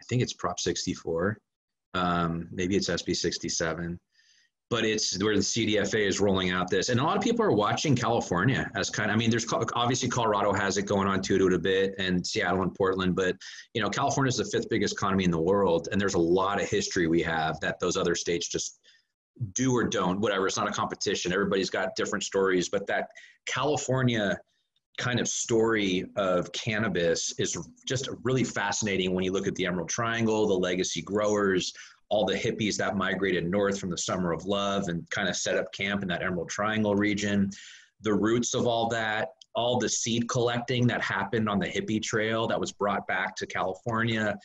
I 0.00 0.04
think 0.08 0.22
it's 0.22 0.32
Prop 0.32 0.58
64. 0.58 1.38
Um, 1.94 2.48
maybe 2.50 2.76
it's 2.76 2.88
SB 2.88 3.14
67. 3.14 3.98
But 4.70 4.84
it's 4.84 5.20
where 5.22 5.34
the 5.34 5.42
CDFA 5.42 6.06
is 6.06 6.20
rolling 6.20 6.50
out 6.50 6.70
this. 6.70 6.90
And 6.90 7.00
a 7.00 7.02
lot 7.02 7.16
of 7.16 7.22
people 7.24 7.44
are 7.44 7.52
watching 7.52 7.96
California 7.96 8.70
as 8.76 8.88
kind 8.88 9.10
of, 9.10 9.16
I 9.16 9.18
mean, 9.18 9.28
there's 9.28 9.44
obviously 9.74 10.08
Colorado 10.08 10.52
has 10.52 10.76
it 10.76 10.82
going 10.82 11.08
on 11.08 11.20
too 11.20 11.38
to 11.38 11.56
a 11.56 11.58
bit 11.58 11.96
and 11.98 12.24
Seattle 12.24 12.62
and 12.62 12.72
Portland, 12.72 13.16
but 13.16 13.34
you 13.74 13.82
know, 13.82 13.90
California 13.90 14.28
is 14.28 14.36
the 14.36 14.44
fifth 14.44 14.68
biggest 14.70 14.94
economy 14.94 15.24
in 15.24 15.32
the 15.32 15.40
world. 15.40 15.88
And 15.90 16.00
there's 16.00 16.14
a 16.14 16.18
lot 16.18 16.62
of 16.62 16.68
history 16.68 17.08
we 17.08 17.20
have 17.22 17.58
that 17.60 17.80
those 17.80 17.96
other 17.96 18.14
states 18.14 18.46
just 18.48 18.78
do 19.54 19.74
or 19.74 19.84
don't, 19.84 20.20
whatever. 20.20 20.46
It's 20.46 20.56
not 20.56 20.68
a 20.68 20.72
competition. 20.72 21.32
Everybody's 21.32 21.70
got 21.70 21.96
different 21.96 22.22
stories, 22.22 22.68
but 22.68 22.86
that 22.86 23.08
California 23.46 24.38
kind 24.98 25.18
of 25.18 25.26
story 25.26 26.04
of 26.16 26.52
cannabis 26.52 27.34
is 27.38 27.56
just 27.86 28.08
really 28.22 28.44
fascinating 28.44 29.14
when 29.14 29.24
you 29.24 29.32
look 29.32 29.48
at 29.48 29.54
the 29.54 29.66
Emerald 29.66 29.88
Triangle, 29.88 30.46
the 30.46 30.54
legacy 30.54 31.02
growers, 31.02 31.72
all 32.10 32.24
the 32.24 32.34
hippies 32.34 32.76
that 32.76 32.96
migrated 32.96 33.50
north 33.50 33.78
from 33.78 33.90
the 33.90 33.98
Summer 33.98 34.32
of 34.32 34.44
Love 34.44 34.88
and 34.88 35.08
kind 35.10 35.28
of 35.28 35.36
set 35.36 35.56
up 35.56 35.72
camp 35.72 36.02
in 36.02 36.08
that 36.08 36.22
Emerald 36.22 36.50
Triangle 36.50 36.94
region, 36.94 37.50
the 38.02 38.12
roots 38.12 38.54
of 38.54 38.66
all 38.66 38.88
that, 38.88 39.28
all 39.54 39.78
the 39.78 39.88
seed 39.88 40.28
collecting 40.28 40.86
that 40.86 41.00
happened 41.00 41.48
on 41.48 41.58
the 41.58 41.66
hippie 41.66 42.02
trail 42.02 42.46
that 42.46 42.58
was 42.58 42.72
brought 42.72 43.06
back 43.06 43.34
to 43.36 43.46
California 43.46 44.36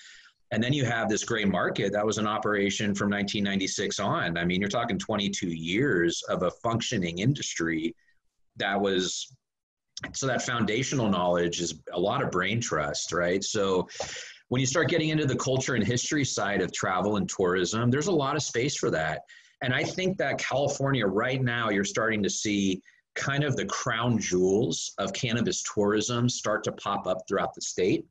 and 0.51 0.63
then 0.63 0.73
you 0.73 0.85
have 0.85 1.09
this 1.09 1.23
gray 1.23 1.43
market 1.43 1.91
that 1.93 2.05
was 2.05 2.17
an 2.17 2.27
operation 2.27 2.93
from 2.93 3.09
1996 3.09 3.99
on. 3.99 4.37
I 4.37 4.45
mean, 4.45 4.61
you're 4.61 4.69
talking 4.69 4.97
22 4.97 5.47
years 5.47 6.23
of 6.29 6.43
a 6.43 6.51
functioning 6.51 7.19
industry 7.19 7.95
that 8.57 8.79
was 8.79 9.35
so 10.13 10.27
that 10.27 10.41
foundational 10.41 11.09
knowledge 11.09 11.61
is 11.61 11.81
a 11.93 11.99
lot 11.99 12.21
of 12.21 12.29
brain 12.29 12.61
trust, 12.61 13.11
right? 13.11 13.43
So 13.43 13.87
when 14.49 14.59
you 14.59 14.65
start 14.65 14.89
getting 14.89 15.09
into 15.09 15.25
the 15.25 15.35
culture 15.35 15.75
and 15.75 15.85
history 15.85 16.23
side 16.23 16.61
of 16.61 16.71
travel 16.71 17.17
and 17.17 17.29
tourism, 17.29 17.89
there's 17.89 18.07
a 18.07 18.11
lot 18.11 18.35
of 18.35 18.43
space 18.43 18.75
for 18.75 18.91
that. 18.91 19.21
And 19.63 19.73
I 19.73 19.83
think 19.83 20.17
that 20.17 20.37
California 20.37 21.05
right 21.05 21.41
now, 21.41 21.69
you're 21.69 21.83
starting 21.83 22.21
to 22.23 22.29
see 22.29 22.81
kind 23.15 23.43
of 23.43 23.55
the 23.55 23.65
crown 23.65 24.19
jewels 24.19 24.93
of 24.97 25.13
cannabis 25.13 25.63
tourism 25.63 26.29
start 26.29 26.63
to 26.65 26.71
pop 26.73 27.07
up 27.07 27.19
throughout 27.27 27.53
the 27.53 27.61
state 27.61 28.05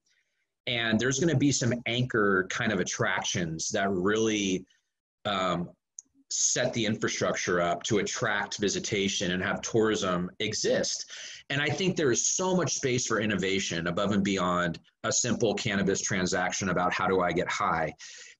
and 0.66 0.98
there's 0.98 1.18
going 1.18 1.32
to 1.32 1.38
be 1.38 1.52
some 1.52 1.74
anchor 1.86 2.46
kind 2.50 2.72
of 2.72 2.80
attractions 2.80 3.68
that 3.70 3.90
really 3.90 4.64
um, 5.24 5.70
set 6.34 6.72
the 6.72 6.84
infrastructure 6.84 7.60
up 7.60 7.82
to 7.84 7.98
attract 7.98 8.58
visitation 8.58 9.30
and 9.30 9.42
have 9.42 9.62
tourism 9.62 10.30
exist. 10.40 11.10
And 11.50 11.60
I 11.60 11.68
think 11.68 11.96
there 11.96 12.10
is 12.10 12.26
so 12.26 12.56
much 12.56 12.74
space 12.74 13.06
for 13.06 13.20
innovation 13.20 13.86
above 13.86 14.12
and 14.12 14.24
beyond 14.24 14.80
a 15.04 15.12
simple 15.12 15.54
cannabis 15.54 16.00
transaction 16.00 16.70
about 16.70 16.92
how 16.92 17.06
do 17.06 17.20
I 17.20 17.32
get 17.32 17.48
high. 17.48 17.92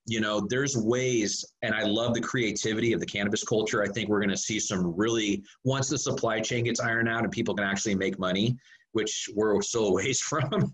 You 0.07 0.19
know, 0.19 0.45
there's 0.49 0.75
ways, 0.77 1.45
and 1.61 1.73
I 1.73 1.83
love 1.83 2.13
the 2.13 2.21
creativity 2.21 2.93
of 2.93 2.99
the 2.99 3.05
cannabis 3.05 3.43
culture. 3.43 3.81
I 3.81 3.87
think 3.87 4.09
we're 4.09 4.19
going 4.19 4.29
to 4.29 4.37
see 4.37 4.59
some 4.59 4.93
really, 4.95 5.43
once 5.63 5.87
the 5.87 5.97
supply 5.97 6.41
chain 6.41 6.65
gets 6.65 6.79
ironed 6.79 7.09
out 7.09 7.23
and 7.23 7.31
people 7.31 7.55
can 7.55 7.65
actually 7.65 7.95
make 7.95 8.19
money, 8.19 8.57
which 8.91 9.29
we're 9.33 9.61
still 9.61 9.87
a 9.87 9.93
ways 9.93 10.19
from. 10.21 10.73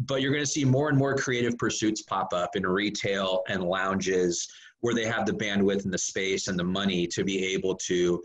but 0.00 0.20
you're 0.20 0.32
going 0.32 0.44
to 0.44 0.50
see 0.50 0.64
more 0.64 0.90
and 0.90 0.98
more 0.98 1.16
creative 1.16 1.56
pursuits 1.56 2.02
pop 2.02 2.32
up 2.32 2.56
in 2.56 2.66
retail 2.66 3.42
and 3.48 3.64
lounges 3.64 4.48
where 4.80 4.94
they 4.94 5.04
have 5.04 5.26
the 5.26 5.32
bandwidth 5.32 5.84
and 5.84 5.92
the 5.92 5.98
space 5.98 6.48
and 6.48 6.58
the 6.58 6.64
money 6.64 7.06
to 7.06 7.24
be 7.24 7.44
able 7.52 7.74
to 7.74 8.22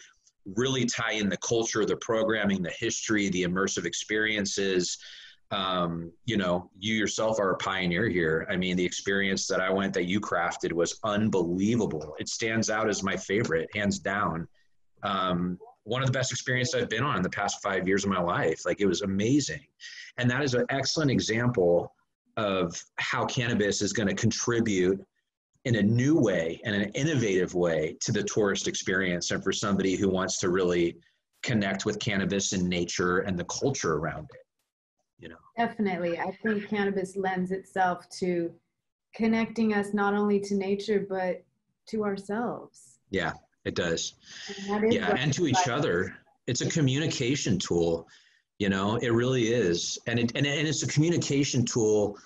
really 0.56 0.86
tie 0.86 1.14
in 1.14 1.30
the 1.30 1.38
culture, 1.38 1.86
the 1.86 1.98
programming, 1.98 2.62
the 2.62 2.74
history, 2.78 3.30
the 3.30 3.44
immersive 3.44 3.86
experiences. 3.86 4.98
Um, 5.52 6.12
you 6.26 6.38
know, 6.38 6.70
you 6.78 6.96
yourself 6.96 7.40
are 7.40 7.52
a 7.52 7.58
pioneer 7.58 8.10
here. 8.10 8.48
I 8.50 8.58
mean, 8.58 8.76
the 8.76 8.86
experience 8.86 9.48
that 9.48 9.62
I 9.62 9.70
went 9.70 9.94
that 9.94 10.06
you 10.06 10.20
crafted 10.20 10.74
was 10.74 11.00
unbelievable. 11.04 12.16
It 12.20 12.28
stands 12.28 12.70
out 12.70 12.90
as 12.90 13.04
my 13.04 13.16
favorite, 13.16 13.70
hands 13.74 14.00
down. 14.00 14.48
Um, 15.04 15.60
one 15.84 16.02
of 16.02 16.08
the 16.08 16.14
best 16.14 16.32
experiences 16.32 16.76
I've 16.76 16.90
been 16.90 17.04
on 17.04 17.18
in 17.18 17.24
the 17.24 17.30
past 17.30 17.62
five 17.62 17.88
years 17.88 18.04
of 18.04 18.10
my 18.10 18.22
life. 18.22 18.66
Like 18.66 18.80
it 18.80 18.86
was 18.86 19.02
amazing. 19.02 19.62
And 20.18 20.30
that 20.30 20.42
is 20.44 20.54
an 20.54 20.66
excellent 20.70 21.12
example 21.12 21.94
of 22.38 22.82
how 22.98 23.26
cannabis 23.26 23.82
is 23.82 23.94
going 23.94 24.08
to 24.08 24.16
contribute 24.16 25.06
in 25.66 25.76
a 25.76 25.82
new 25.82 26.20
way 26.20 26.60
and 26.66 26.76
an 26.76 26.90
innovative 26.90 27.54
way 27.54 27.96
to 28.02 28.12
the 28.12 28.24
tourist 28.24 28.68
experience 28.68 29.32
and 29.32 29.44
for 29.44 29.52
somebody 29.52 29.96
who 29.96 30.10
wants 30.10 30.40
to 30.40 30.50
really 30.50 30.98
connect 31.42 31.86
with 31.86 32.00
cannabis 32.00 32.54
and 32.54 32.68
nature 32.68 33.20
and 33.20 33.38
the 33.38 33.46
culture 33.46 33.94
around 33.94 34.28
it 34.34 34.46
you 35.20 35.30
know 35.30 35.36
definitely 35.58 36.18
i 36.20 36.32
think 36.44 36.68
cannabis 36.68 37.16
lends 37.16 37.52
itself 37.52 38.08
to 38.10 38.52
connecting 39.16 39.74
us 39.74 39.94
not 39.94 40.14
only 40.14 40.40
to 40.40 40.56
nature 40.56 41.06
but 41.10 41.44
to 41.86 42.04
ourselves 42.04 43.00
yeah 43.10 43.34
it 43.66 43.76
does. 43.76 44.14
Yeah, 44.82 45.16
and 45.18 45.32
to 45.34 45.48
each 45.48 45.68
other. 45.68 46.16
It's 46.48 46.62
a 46.62 46.70
communication 46.70 47.58
tool. 47.58 48.08
You 48.60 48.70
know, 48.70 48.98
it 48.98 49.10
really 49.10 49.48
is, 49.48 49.98
and 50.08 50.20
it 50.20 50.32
and, 50.36 50.46
and 50.46 50.68
it's 50.68 50.84
a 50.84 50.88
communication 50.88 51.66
tool 51.66 52.18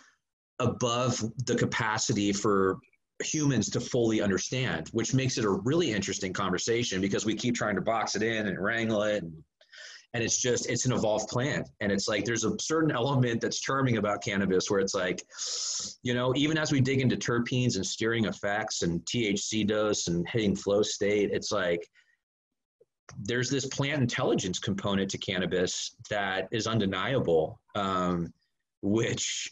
above 0.60 1.24
the 1.46 1.56
capacity 1.56 2.34
for 2.34 2.80
humans 3.24 3.70
to 3.72 3.80
fully 3.80 4.22
understand, 4.22 4.90
which 4.92 5.14
makes 5.14 5.38
it 5.38 5.46
a 5.46 5.50
really 5.50 5.92
interesting 5.92 6.34
conversation 6.34 7.02
because 7.02 7.26
we 7.26 7.36
keep 7.36 7.56
trying 7.56 7.76
to 7.76 7.82
box 7.82 8.16
it 8.16 8.24
in 8.24 8.48
and 8.48 8.62
wrangle 8.62 9.04
it. 9.04 9.24
And 9.24 9.44
and 10.14 10.24
it's 10.24 10.42
just 10.42 10.70
it's 10.70 10.86
an 10.86 10.94
evolved 10.94 11.28
plant. 11.28 11.68
And 11.82 11.92
it's 11.92 12.08
like 12.08 12.26
there's 12.26 12.46
a 12.46 12.58
certain 12.60 12.92
element 12.92 13.42
that's 13.42 13.60
charming 13.60 13.98
about 13.98 14.24
cannabis 14.24 14.70
where 14.70 14.80
it's 14.80 14.96
like 14.96 15.22
you 16.04 16.14
know 16.14 16.34
even 16.36 16.58
as 16.58 16.72
we 16.72 16.82
dig 16.82 17.02
into 17.02 17.16
terpenes 17.16 17.76
and 17.76 17.86
steering 17.86 18.26
effects 18.26 18.82
and 18.82 19.02
thc 19.06 19.68
dose 19.68 20.08
and 20.08 20.28
hitting 20.30 20.56
flow 20.56 20.82
state 20.82 21.30
it's 21.32 21.52
like 21.52 21.88
there's 23.24 23.50
this 23.50 23.66
plant 23.68 24.02
intelligence 24.02 24.60
component 24.60 25.10
to 25.12 25.18
cannabis 25.18 25.96
that 26.10 26.48
is 26.52 26.68
undeniable 26.68 27.60
um, 27.76 28.34
which 28.82 29.52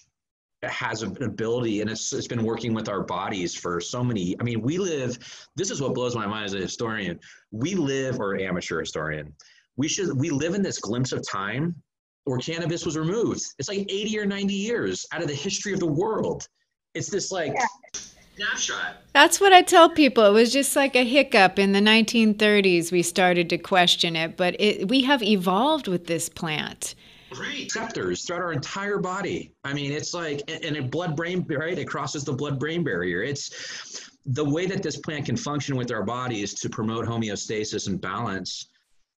has 0.63 1.03
an 1.03 1.21
ability 1.21 1.81
and 1.81 1.89
it's, 1.89 2.11
it's 2.11 2.27
been 2.27 2.43
working 2.43 2.73
with 2.73 2.89
our 2.89 3.03
bodies 3.03 3.53
for 3.53 3.79
so 3.79 4.03
many 4.03 4.35
i 4.39 4.43
mean 4.43 4.61
we 4.61 4.77
live 4.77 5.17
this 5.55 5.69
is 5.69 5.81
what 5.81 5.93
blows 5.93 6.15
my 6.15 6.25
mind 6.25 6.45
as 6.45 6.53
a 6.53 6.57
historian. 6.57 7.19
We 7.51 7.75
live 7.75 8.19
or 8.19 8.39
amateur 8.39 8.79
historian 8.79 9.33
we 9.77 9.87
should 9.87 10.17
we 10.17 10.29
live 10.29 10.53
in 10.53 10.61
this 10.61 10.79
glimpse 10.79 11.11
of 11.11 11.21
time 11.27 11.75
where 12.23 12.39
cannabis 12.39 12.85
was 12.85 12.97
removed. 12.97 13.41
It's 13.59 13.69
like 13.69 13.79
80 13.79 14.19
or 14.19 14.25
90 14.25 14.53
years 14.53 15.05
out 15.11 15.21
of 15.21 15.27
the 15.27 15.35
history 15.35 15.73
of 15.73 15.79
the 15.79 15.85
world. 15.85 16.47
It's 16.95 17.09
this 17.09 17.31
like 17.31 17.53
yeah. 17.53 18.01
snapshot. 18.35 18.97
That's 19.13 19.39
what 19.39 19.53
i 19.53 19.61
tell 19.61 19.89
people. 19.89 20.25
It 20.25 20.31
was 20.31 20.51
just 20.51 20.75
like 20.75 20.95
a 20.95 21.03
hiccup 21.03 21.59
in 21.59 21.73
the 21.73 21.79
1930s 21.79 22.91
we 22.91 23.01
started 23.01 23.49
to 23.49 23.57
question 23.57 24.15
it 24.15 24.37
but 24.37 24.55
it, 24.59 24.87
we 24.87 25.03
have 25.03 25.21
evolved 25.21 25.87
with 25.87 26.07
this 26.07 26.29
plant 26.29 26.95
receptors 27.39 28.23
throughout 28.23 28.41
our 28.41 28.53
entire 28.53 28.97
body. 28.97 29.53
I 29.63 29.73
mean, 29.73 29.91
it's 29.91 30.13
like, 30.13 30.41
and 30.49 30.77
a 30.77 30.83
blood 30.83 31.15
brain, 31.15 31.45
right? 31.49 31.77
It 31.77 31.85
crosses 31.85 32.23
the 32.23 32.33
blood 32.33 32.59
brain 32.59 32.83
barrier. 32.83 33.23
It's 33.23 34.09
the 34.25 34.43
way 34.43 34.65
that 34.65 34.81
this 34.81 34.97
plant 34.97 35.25
can 35.25 35.37
function 35.37 35.75
with 35.75 35.91
our 35.91 36.03
bodies 36.03 36.53
to 36.55 36.69
promote 36.69 37.05
homeostasis 37.05 37.87
and 37.87 38.01
balance. 38.01 38.69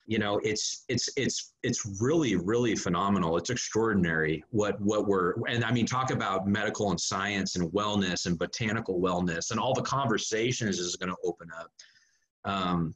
You 0.08 0.20
know, 0.20 0.40
it's 0.44 0.86
it's 0.88 1.10
it's 1.18 1.54
it's 1.64 2.00
really 2.00 2.36
really 2.36 2.76
phenomenal. 2.76 3.38
It's 3.38 3.50
extraordinary 3.50 4.44
what 4.52 4.80
what 4.80 5.08
we're 5.08 5.34
and 5.48 5.64
I 5.64 5.72
mean, 5.72 5.88
talk 5.88 6.12
about 6.12 6.48
medical 6.48 6.92
and 6.92 7.00
science 7.00 7.56
and 7.56 7.72
wellness 7.72 8.28
and 8.28 8.38
botanical 8.38 9.00
wellness 9.00 9.50
and 9.52 9.60
all 9.60 9.74
the 9.74 9.82
conversations 9.82 10.78
is 10.80 10.96
going 10.96 11.10
to 11.10 11.18
open 11.24 11.50
up. 11.60 11.72
Um, 12.46 12.94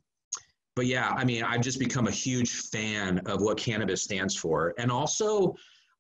but 0.80 0.86
yeah, 0.86 1.10
I 1.10 1.26
mean, 1.26 1.44
I've 1.44 1.60
just 1.60 1.78
become 1.78 2.08
a 2.08 2.12
huge 2.12 2.52
fan 2.52 3.20
of 3.26 3.42
what 3.42 3.58
cannabis 3.58 4.02
stands 4.02 4.34
for. 4.34 4.74
And 4.78 4.89
also, 4.89 5.54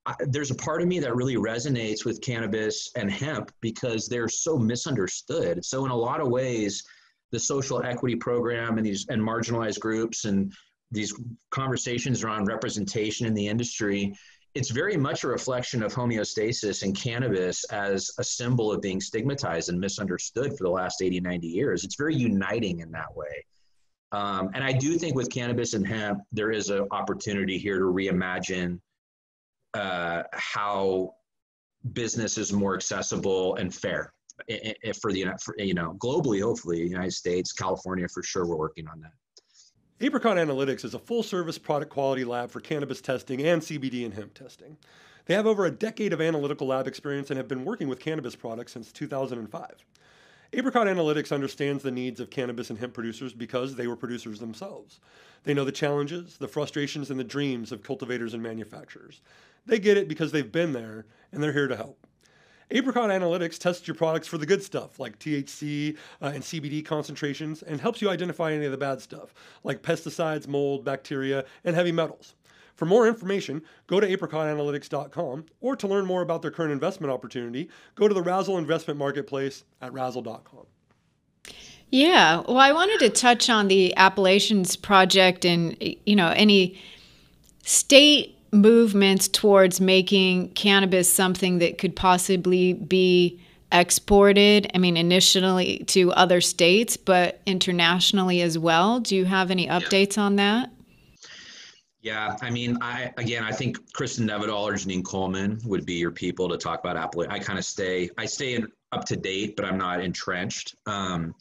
I, 0.05 0.15
there's 0.21 0.51
a 0.51 0.55
part 0.55 0.81
of 0.81 0.87
me 0.87 0.99
that 0.99 1.13
really 1.17 1.35
resonates 1.35 2.05
with 2.05 2.21
cannabis 2.21 2.89
and 2.95 3.11
hemp 3.11 3.51
because 3.59 4.07
they're 4.07 4.29
so 4.29 4.57
misunderstood. 4.57 5.65
So, 5.65 5.83
in 5.83 5.91
a 5.91 5.95
lot 5.95 6.21
of 6.21 6.29
ways, 6.29 6.81
the 7.33 7.39
social 7.41 7.83
equity 7.83 8.15
program 8.15 8.77
and 8.77 8.87
these 8.87 9.05
and 9.09 9.21
marginalized 9.21 9.81
groups 9.81 10.23
and 10.23 10.53
these 10.91 11.13
conversations 11.51 12.23
around 12.23 12.45
representation 12.45 13.27
in 13.27 13.33
the 13.33 13.49
industry 13.49 14.15
it's 14.55 14.71
very 14.71 14.97
much 14.97 15.23
a 15.23 15.27
reflection 15.27 15.83
of 15.83 15.93
homeostasis 15.93 16.81
and 16.81 16.97
cannabis 16.97 17.63
as 17.65 18.09
a 18.17 18.23
symbol 18.23 18.71
of 18.71 18.81
being 18.81 18.99
stigmatized 18.99 19.69
and 19.69 19.79
misunderstood 19.79 20.57
for 20.57 20.63
the 20.63 20.69
last 20.69 21.03
80 21.03 21.19
90 21.19 21.47
years 21.47 21.83
it's 21.83 21.95
very 21.95 22.15
uniting 22.15 22.79
in 22.79 22.89
that 22.91 23.15
way 23.15 23.45
um, 24.11 24.49
and 24.53 24.63
I 24.63 24.71
do 24.71 24.97
think 24.97 25.15
with 25.15 25.29
cannabis 25.29 25.73
and 25.73 25.85
hemp, 25.85 26.21
there 26.31 26.51
is 26.51 26.69
an 26.69 26.87
opportunity 26.91 27.57
here 27.57 27.79
to 27.79 27.85
reimagine 27.85 28.79
uh, 29.73 30.23
how 30.33 31.13
business 31.93 32.37
is 32.37 32.51
more 32.51 32.75
accessible 32.75 33.55
and 33.55 33.73
fair 33.73 34.13
for 34.99 35.11
the 35.11 35.25
for, 35.43 35.55
you 35.57 35.73
know 35.73 35.95
globally. 35.99 36.41
Hopefully, 36.41 36.83
the 36.83 36.89
United 36.89 37.13
States, 37.13 37.51
California, 37.51 38.07
for 38.07 38.23
sure, 38.23 38.47
we're 38.47 38.55
working 38.55 38.87
on 38.87 38.99
that. 39.01 39.11
Apricot 40.01 40.37
Analytics 40.37 40.85
is 40.85 40.93
a 40.93 40.99
full 40.99 41.23
service 41.23 41.57
product 41.57 41.91
quality 41.91 42.23
lab 42.23 42.49
for 42.49 42.61
cannabis 42.61 43.01
testing 43.01 43.41
and 43.41 43.61
CBD 43.61 44.05
and 44.05 44.13
hemp 44.13 44.33
testing. 44.33 44.77
They 45.25 45.33
have 45.35 45.45
over 45.45 45.65
a 45.65 45.71
decade 45.71 46.13
of 46.13 46.21
analytical 46.21 46.67
lab 46.67 46.87
experience 46.87 47.29
and 47.29 47.37
have 47.37 47.49
been 47.49 47.65
working 47.65 47.89
with 47.89 47.99
cannabis 47.99 48.35
products 48.35 48.71
since 48.71 48.91
2005. 48.91 49.85
Apricot 50.51 50.87
Analytics 50.87 51.31
understands 51.31 51.83
the 51.83 51.91
needs 51.91 52.19
of 52.19 52.31
cannabis 52.31 52.71
and 52.71 52.79
hemp 52.79 52.93
producers 52.93 53.33
because 53.33 53.75
they 53.75 53.85
were 53.85 53.95
producers 53.95 54.39
themselves. 54.39 54.99
They 55.43 55.53
know 55.53 55.63
the 55.63 55.71
challenges, 55.71 56.37
the 56.37 56.47
frustrations, 56.47 57.11
and 57.11 57.19
the 57.19 57.23
dreams 57.23 57.71
of 57.71 57.83
cultivators 57.83 58.33
and 58.33 58.41
manufacturers. 58.41 59.21
They 59.67 59.77
get 59.77 59.95
it 59.95 60.07
because 60.07 60.31
they've 60.31 60.51
been 60.51 60.73
there 60.73 61.05
and 61.31 61.43
they're 61.43 61.53
here 61.53 61.67
to 61.67 61.75
help. 61.75 62.07
Apricot 62.71 63.11
Analytics 63.11 63.59
tests 63.59 63.87
your 63.87 63.95
products 63.95 64.27
for 64.27 64.39
the 64.39 64.45
good 64.45 64.63
stuff, 64.63 64.99
like 64.99 65.19
THC 65.19 65.97
uh, 66.21 66.31
and 66.33 66.43
CBD 66.43 66.83
concentrations, 66.83 67.61
and 67.61 67.79
helps 67.79 68.01
you 68.01 68.09
identify 68.09 68.51
any 68.51 68.65
of 68.65 68.71
the 68.71 68.77
bad 68.77 69.01
stuff, 69.01 69.33
like 69.63 69.83
pesticides, 69.83 70.47
mold, 70.47 70.83
bacteria, 70.83 71.45
and 71.63 71.75
heavy 71.75 71.91
metals. 71.91 72.33
For 72.79 72.85
more 72.85 73.09
information, 73.09 73.61
go 73.87 73.99
to 73.99 74.07
apricotanalytics.com 74.07 75.47
or 75.59 75.75
to 75.75 75.85
learn 75.85 76.05
more 76.05 76.21
about 76.21 76.41
their 76.41 76.49
current 76.49 76.71
investment 76.71 77.11
opportunity, 77.11 77.67
go 77.95 78.07
to 78.07 78.13
the 78.13 78.21
Razzle 78.21 78.57
Investment 78.57 78.97
Marketplace 78.97 79.65
at 79.81 79.91
razzle.com. 79.91 80.65
Yeah, 81.89 82.37
well, 82.47 82.57
I 82.57 82.71
wanted 82.71 82.99
to 82.99 83.09
touch 83.09 83.49
on 83.49 83.67
the 83.67 83.93
appellations 83.97 84.77
project 84.77 85.43
and 85.43 85.75
you 86.05 86.15
know 86.15 86.29
any 86.29 86.79
state 87.65 88.37
movements 88.53 89.27
towards 89.27 89.81
making 89.81 90.51
cannabis 90.51 91.11
something 91.11 91.57
that 91.57 91.79
could 91.79 91.97
possibly 91.97 92.71
be 92.71 93.41
exported. 93.73 94.71
I 94.73 94.77
mean, 94.77 94.95
initially 94.95 95.79
to 95.87 96.13
other 96.13 96.39
states, 96.39 96.95
but 96.95 97.41
internationally 97.45 98.41
as 98.41 98.57
well. 98.57 99.01
Do 99.01 99.17
you 99.17 99.25
have 99.25 99.51
any 99.51 99.67
updates 99.67 100.17
on 100.17 100.37
that? 100.37 100.71
Yeah, 102.01 102.37
I 102.41 102.49
mean, 102.49 102.77
I 102.81 103.11
again, 103.17 103.43
I 103.43 103.51
think 103.51 103.77
Kristin 103.91 104.25
Nevedal 104.25 104.61
or 104.61 104.73
Genine 104.73 105.03
Coleman 105.03 105.59
would 105.65 105.85
be 105.85 105.95
your 105.95 106.11
people 106.11 106.47
to 106.47 106.57
talk 106.57 106.79
about 106.79 106.95
Apple. 106.95 107.25
I 107.29 107.39
kind 107.39 107.59
of 107.59 107.65
stay, 107.65 108.09
I 108.17 108.25
stay 108.25 108.55
in, 108.55 108.67
up 108.93 109.03
to 109.05 109.17
date, 109.17 109.55
but 109.57 109.65
I'm 109.65 109.77
not 109.77 110.01
entrenched. 110.01 110.75
Um, 110.85 111.35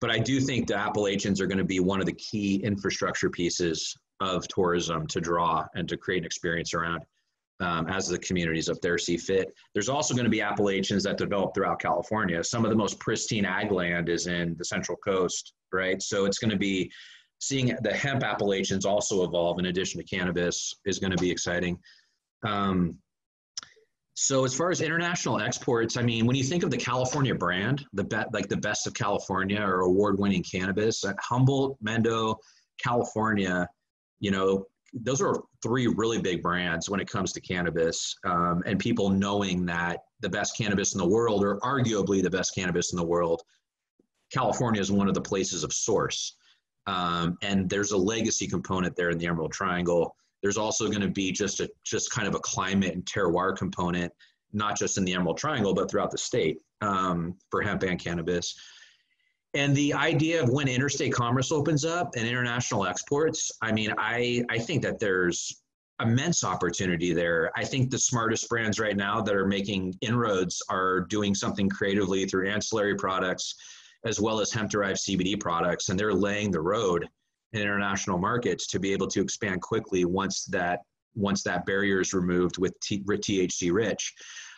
but 0.00 0.10
I 0.10 0.18
do 0.18 0.40
think 0.40 0.66
the 0.66 0.76
appellations 0.76 1.40
are 1.40 1.46
going 1.46 1.58
to 1.58 1.64
be 1.64 1.78
one 1.78 2.00
of 2.00 2.06
the 2.06 2.14
key 2.14 2.56
infrastructure 2.56 3.30
pieces 3.30 3.94
of 4.20 4.48
tourism 4.48 5.06
to 5.08 5.20
draw 5.20 5.66
and 5.74 5.88
to 5.88 5.96
create 5.96 6.18
an 6.18 6.24
experience 6.24 6.74
around 6.74 7.04
um, 7.60 7.86
as 7.86 8.08
the 8.08 8.18
communities 8.18 8.68
up 8.68 8.80
there 8.80 8.98
see 8.98 9.16
fit. 9.16 9.54
There's 9.74 9.88
also 9.88 10.14
going 10.14 10.24
to 10.24 10.30
be 10.30 10.40
appellations 10.40 11.04
that 11.04 11.18
develop 11.18 11.54
throughout 11.54 11.80
California. 11.80 12.42
Some 12.42 12.64
of 12.64 12.70
the 12.70 12.76
most 12.76 12.98
pristine 12.98 13.44
ag 13.44 13.70
land 13.70 14.08
is 14.08 14.26
in 14.26 14.56
the 14.58 14.64
Central 14.64 14.96
Coast, 14.98 15.52
right? 15.72 16.02
So 16.02 16.24
it's 16.24 16.38
going 16.38 16.50
to 16.50 16.56
be 16.56 16.90
seeing 17.42 17.76
the 17.82 17.92
hemp 17.92 18.22
appellations 18.22 18.86
also 18.86 19.24
evolve 19.24 19.58
in 19.58 19.66
addition 19.66 20.00
to 20.00 20.06
cannabis 20.06 20.76
is 20.86 21.00
going 21.00 21.10
to 21.10 21.16
be 21.16 21.28
exciting. 21.28 21.76
Um, 22.46 22.96
so 24.14 24.44
as 24.44 24.54
far 24.54 24.70
as 24.70 24.80
international 24.80 25.40
exports, 25.40 25.96
I 25.96 26.02
mean, 26.02 26.24
when 26.24 26.36
you 26.36 26.44
think 26.44 26.62
of 26.62 26.70
the 26.70 26.76
California 26.76 27.34
brand, 27.34 27.84
the 27.94 28.04
be- 28.04 28.30
like 28.32 28.48
the 28.48 28.58
best 28.58 28.86
of 28.86 28.94
California 28.94 29.60
or 29.60 29.80
award-winning 29.80 30.44
cannabis, 30.44 31.04
at 31.04 31.16
Humboldt, 31.18 31.82
Mendo, 31.82 32.36
California, 32.80 33.68
you 34.20 34.30
know, 34.30 34.64
those 34.92 35.20
are 35.20 35.42
three 35.64 35.88
really 35.88 36.20
big 36.20 36.44
brands 36.44 36.88
when 36.88 37.00
it 37.00 37.10
comes 37.10 37.32
to 37.32 37.40
cannabis, 37.40 38.14
um, 38.24 38.62
and 38.66 38.78
people 38.78 39.10
knowing 39.10 39.66
that 39.66 39.98
the 40.20 40.28
best 40.28 40.56
cannabis 40.56 40.94
in 40.94 40.98
the 40.98 41.08
world, 41.08 41.42
or 41.42 41.58
arguably 41.58 42.22
the 42.22 42.30
best 42.30 42.54
cannabis 42.54 42.92
in 42.92 42.96
the 42.96 43.04
world, 43.04 43.42
California 44.32 44.80
is 44.80 44.92
one 44.92 45.08
of 45.08 45.14
the 45.14 45.20
places 45.20 45.64
of 45.64 45.72
source. 45.72 46.36
Um, 46.86 47.38
and 47.42 47.68
there's 47.68 47.92
a 47.92 47.96
legacy 47.96 48.46
component 48.46 48.96
there 48.96 49.10
in 49.10 49.18
the 49.18 49.26
Emerald 49.26 49.52
Triangle. 49.52 50.16
There's 50.42 50.56
also 50.56 50.88
going 50.88 51.02
to 51.02 51.08
be 51.08 51.30
just 51.30 51.60
a 51.60 51.70
just 51.84 52.10
kind 52.10 52.26
of 52.26 52.34
a 52.34 52.40
climate 52.40 52.94
and 52.94 53.04
terroir 53.04 53.56
component, 53.56 54.12
not 54.52 54.76
just 54.76 54.98
in 54.98 55.04
the 55.04 55.14
Emerald 55.14 55.38
Triangle, 55.38 55.74
but 55.74 55.90
throughout 55.90 56.10
the 56.10 56.18
state 56.18 56.58
um, 56.80 57.36
for 57.50 57.62
hemp 57.62 57.82
and 57.84 57.98
cannabis. 57.98 58.54
And 59.54 59.76
the 59.76 59.92
idea 59.92 60.42
of 60.42 60.48
when 60.48 60.66
interstate 60.66 61.12
commerce 61.12 61.52
opens 61.52 61.84
up 61.84 62.16
and 62.16 62.26
international 62.26 62.86
exports, 62.86 63.50
I 63.60 63.70
mean, 63.70 63.92
I, 63.98 64.42
I 64.50 64.58
think 64.58 64.82
that 64.82 64.98
there's 64.98 65.62
immense 66.00 66.42
opportunity 66.42 67.12
there. 67.12 67.52
I 67.54 67.64
think 67.64 67.90
the 67.90 67.98
smartest 67.98 68.48
brands 68.48 68.80
right 68.80 68.96
now 68.96 69.20
that 69.20 69.34
are 69.34 69.46
making 69.46 69.94
inroads 70.00 70.62
are 70.68 71.02
doing 71.02 71.34
something 71.34 71.68
creatively 71.68 72.24
through 72.24 72.48
ancillary 72.48 72.96
products 72.96 73.54
as 74.04 74.20
well 74.20 74.40
as 74.40 74.52
hemp 74.52 74.70
derived 74.70 74.98
CBD 74.98 75.38
products. 75.38 75.88
And 75.88 75.98
they're 75.98 76.14
laying 76.14 76.50
the 76.50 76.60
road 76.60 77.08
in 77.52 77.60
international 77.60 78.18
markets 78.18 78.66
to 78.68 78.80
be 78.80 78.92
able 78.92 79.06
to 79.08 79.20
expand 79.20 79.60
quickly 79.60 80.04
once 80.04 80.44
that 80.46 80.80
once 81.14 81.42
that 81.42 81.66
barrier 81.66 82.00
is 82.00 82.14
removed 82.14 82.56
with 82.56 82.72
THC 82.80 83.70
rich. 83.70 84.14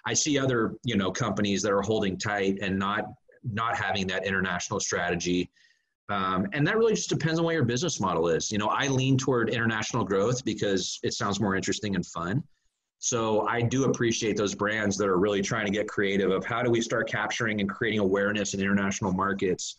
I 0.06 0.14
see 0.14 0.38
other 0.38 0.74
you 0.84 0.96
know 0.96 1.10
companies 1.10 1.62
that 1.62 1.72
are 1.72 1.82
holding 1.82 2.16
tight 2.16 2.58
and 2.60 2.78
not 2.78 3.06
not 3.42 3.76
having 3.76 4.06
that 4.08 4.24
international 4.24 4.80
strategy. 4.80 5.50
Um, 6.10 6.46
and 6.52 6.66
that 6.66 6.76
really 6.76 6.94
just 6.94 7.08
depends 7.08 7.38
on 7.38 7.44
what 7.44 7.54
your 7.54 7.64
business 7.64 7.98
model 7.98 8.28
is. 8.28 8.50
You 8.52 8.58
know, 8.58 8.68
I 8.68 8.88
lean 8.88 9.16
toward 9.16 9.48
international 9.48 10.04
growth 10.04 10.44
because 10.44 10.98
it 11.02 11.14
sounds 11.14 11.40
more 11.40 11.56
interesting 11.56 11.94
and 11.94 12.04
fun. 12.06 12.42
So 12.98 13.46
I 13.46 13.60
do 13.60 13.84
appreciate 13.84 14.36
those 14.36 14.54
brands 14.54 14.96
that 14.96 15.08
are 15.08 15.18
really 15.18 15.42
trying 15.42 15.66
to 15.66 15.72
get 15.72 15.88
creative 15.88 16.30
of 16.30 16.44
how 16.44 16.62
do 16.62 16.70
we 16.70 16.80
start 16.80 17.08
capturing 17.08 17.60
and 17.60 17.68
creating 17.68 18.00
awareness 18.00 18.54
in 18.54 18.60
international 18.60 19.12
markets 19.12 19.76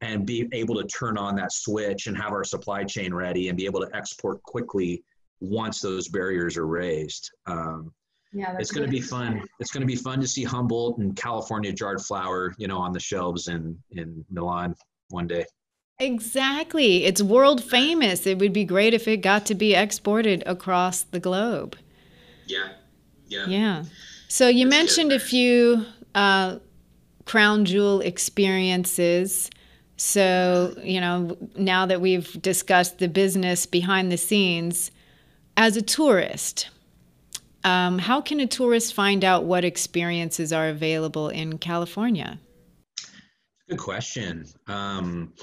and 0.00 0.24
be 0.24 0.48
able 0.52 0.74
to 0.76 0.84
turn 0.84 1.18
on 1.18 1.34
that 1.36 1.52
switch 1.52 2.06
and 2.06 2.16
have 2.16 2.32
our 2.32 2.44
supply 2.44 2.84
chain 2.84 3.12
ready 3.12 3.48
and 3.48 3.56
be 3.56 3.66
able 3.66 3.80
to 3.80 3.88
export 3.94 4.42
quickly 4.44 5.02
once 5.40 5.80
those 5.80 6.08
barriers 6.08 6.56
are 6.56 6.66
raised. 6.66 7.30
Um, 7.46 7.92
yeah, 8.32 8.56
it's 8.58 8.70
going 8.70 8.86
to 8.86 8.90
be 8.90 9.00
fun. 9.00 9.42
It's 9.58 9.72
going 9.72 9.80
to 9.80 9.86
be 9.86 9.96
fun 9.96 10.20
to 10.20 10.28
see 10.28 10.44
Humboldt 10.44 10.98
and 10.98 11.16
California 11.16 11.72
jarred 11.72 12.00
flower, 12.00 12.54
you 12.58 12.68
know, 12.68 12.78
on 12.78 12.92
the 12.92 13.00
shelves 13.00 13.48
in 13.48 13.76
in 13.90 14.24
Milan 14.30 14.74
one 15.08 15.26
day. 15.26 15.44
Exactly. 15.98 17.04
It's 17.04 17.20
world 17.20 17.62
famous. 17.62 18.26
It 18.26 18.38
would 18.38 18.52
be 18.52 18.64
great 18.64 18.94
if 18.94 19.06
it 19.06 19.18
got 19.18 19.44
to 19.46 19.54
be 19.54 19.74
exported 19.74 20.42
across 20.46 21.02
the 21.02 21.20
globe. 21.20 21.76
Yeah. 22.50 22.68
Yeah. 23.28 23.46
Yeah. 23.46 23.84
So 24.28 24.48
you 24.48 24.66
Let's 24.66 24.76
mentioned 24.76 25.12
a 25.12 25.20
few 25.20 25.84
uh, 26.14 26.58
crown 27.24 27.64
jewel 27.64 28.00
experiences. 28.00 29.50
So, 29.96 30.74
you 30.82 31.00
know, 31.00 31.36
now 31.56 31.86
that 31.86 32.00
we've 32.00 32.40
discussed 32.40 32.98
the 32.98 33.08
business 33.08 33.66
behind 33.66 34.10
the 34.10 34.16
scenes, 34.16 34.90
as 35.56 35.76
a 35.76 35.82
tourist, 35.82 36.70
um, 37.64 37.98
how 37.98 38.20
can 38.20 38.40
a 38.40 38.46
tourist 38.46 38.94
find 38.94 39.24
out 39.24 39.44
what 39.44 39.64
experiences 39.64 40.52
are 40.52 40.68
available 40.68 41.28
in 41.28 41.58
California? 41.58 42.38
Good 43.68 43.78
question. 43.78 44.46
Um, 44.66 45.34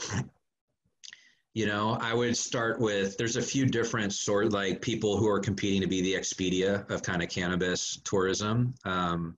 you 1.58 1.66
know, 1.66 1.98
I 2.00 2.14
would 2.14 2.38
start 2.38 2.80
with 2.80 3.18
there's 3.18 3.36
a 3.36 3.42
few 3.42 3.66
different 3.66 4.14
sort 4.14 4.52
like 4.52 4.80
people 4.80 5.18
who 5.18 5.28
are 5.28 5.40
competing 5.40 5.82
to 5.82 5.88
be 5.88 6.04
the 6.04 6.14
Expedia 6.14 6.88
of 6.92 7.02
kind 7.02 7.24
of 7.24 7.30
cannabis 7.30 8.00
tourism. 8.04 8.76
Um, 8.86 9.36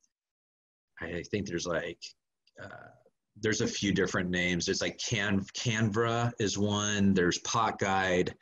I 1.00 1.24
think 1.32 1.48
there's 1.48 1.66
like 1.66 2.04
uh, 2.62 2.90
there's 3.40 3.62
a 3.62 3.68
few 3.68 3.94
different 3.94 4.30
names. 4.30 4.66
There's 4.66 4.82
like 4.82 4.98
Can 4.98 5.46
Canva 5.58 6.34
is 6.42 6.58
one. 6.58 7.14
There's 7.14 7.38
Pot 7.38 7.80
Guide. 7.80 8.36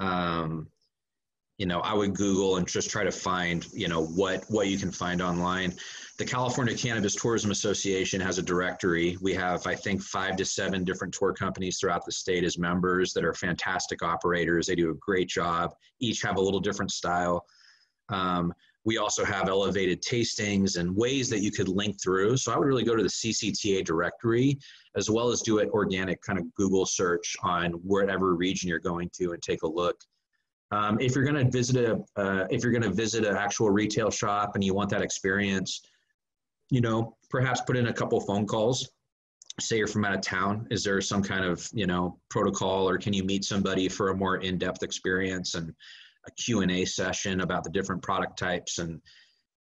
Um, 0.00 0.66
you 1.58 1.66
know, 1.66 1.80
I 1.80 1.94
would 1.94 2.14
Google 2.14 2.56
and 2.56 2.66
just 2.66 2.90
try 2.90 3.04
to 3.04 3.12
find, 3.12 3.64
you 3.72 3.86
know, 3.86 4.04
what 4.04 4.44
what 4.48 4.68
you 4.68 4.78
can 4.78 4.90
find 4.90 5.22
online. 5.22 5.74
The 6.18 6.24
California 6.24 6.76
Cannabis 6.76 7.14
Tourism 7.14 7.50
Association 7.50 8.20
has 8.20 8.38
a 8.38 8.42
directory. 8.42 9.16
We 9.20 9.34
have, 9.34 9.66
I 9.66 9.74
think, 9.74 10.02
five 10.02 10.36
to 10.36 10.44
seven 10.44 10.84
different 10.84 11.14
tour 11.14 11.32
companies 11.32 11.78
throughout 11.78 12.04
the 12.04 12.12
state 12.12 12.44
as 12.44 12.58
members 12.58 13.12
that 13.14 13.24
are 13.24 13.34
fantastic 13.34 14.02
operators. 14.02 14.66
They 14.66 14.74
do 14.74 14.90
a 14.90 14.94
great 14.94 15.28
job. 15.28 15.74
Each 16.00 16.22
have 16.22 16.36
a 16.36 16.40
little 16.40 16.60
different 16.60 16.90
style. 16.90 17.44
Um, 18.10 18.52
we 18.84 18.98
also 18.98 19.24
have 19.24 19.48
elevated 19.48 20.02
tastings 20.02 20.76
and 20.76 20.94
ways 20.94 21.30
that 21.30 21.40
you 21.40 21.50
could 21.50 21.68
link 21.68 22.00
through. 22.02 22.36
So 22.36 22.52
I 22.52 22.58
would 22.58 22.68
really 22.68 22.84
go 22.84 22.94
to 22.94 23.02
the 23.02 23.08
CCTA 23.08 23.84
directory 23.84 24.58
as 24.94 25.08
well 25.08 25.30
as 25.30 25.40
do 25.40 25.60
an 25.60 25.70
organic 25.70 26.20
kind 26.22 26.38
of 26.38 26.52
Google 26.54 26.84
search 26.84 27.34
on 27.42 27.72
whatever 27.72 28.34
region 28.34 28.68
you're 28.68 28.78
going 28.78 29.10
to 29.14 29.32
and 29.32 29.42
take 29.42 29.62
a 29.62 29.68
look. 29.68 29.96
Um, 30.74 30.98
if 31.00 31.14
you're 31.14 31.24
going 31.24 31.44
to 31.44 31.50
visit 31.50 31.76
a, 31.76 32.20
uh, 32.20 32.46
if 32.50 32.62
you're 32.62 32.72
going 32.72 32.82
to 32.82 32.90
visit 32.90 33.24
an 33.24 33.36
actual 33.36 33.70
retail 33.70 34.10
shop 34.10 34.56
and 34.56 34.64
you 34.64 34.74
want 34.74 34.90
that 34.90 35.02
experience, 35.02 35.82
you 36.70 36.80
know, 36.80 37.16
perhaps 37.30 37.60
put 37.60 37.76
in 37.76 37.86
a 37.86 37.92
couple 37.92 38.20
phone 38.20 38.46
calls. 38.46 38.88
Say 39.60 39.76
you're 39.78 39.86
from 39.86 40.04
out 40.04 40.14
of 40.14 40.20
town. 40.20 40.66
Is 40.72 40.82
there 40.82 41.00
some 41.00 41.22
kind 41.22 41.44
of 41.44 41.68
you 41.72 41.86
know 41.86 42.18
protocol, 42.28 42.88
or 42.88 42.98
can 42.98 43.12
you 43.12 43.22
meet 43.22 43.44
somebody 43.44 43.88
for 43.88 44.10
a 44.10 44.16
more 44.16 44.38
in-depth 44.38 44.82
experience 44.82 45.54
and 45.54 45.72
a 46.26 46.30
Q 46.32 46.62
and 46.62 46.72
A 46.72 46.84
session 46.84 47.40
about 47.40 47.62
the 47.62 47.70
different 47.70 48.02
product 48.02 48.36
types 48.36 48.78
and 48.78 49.00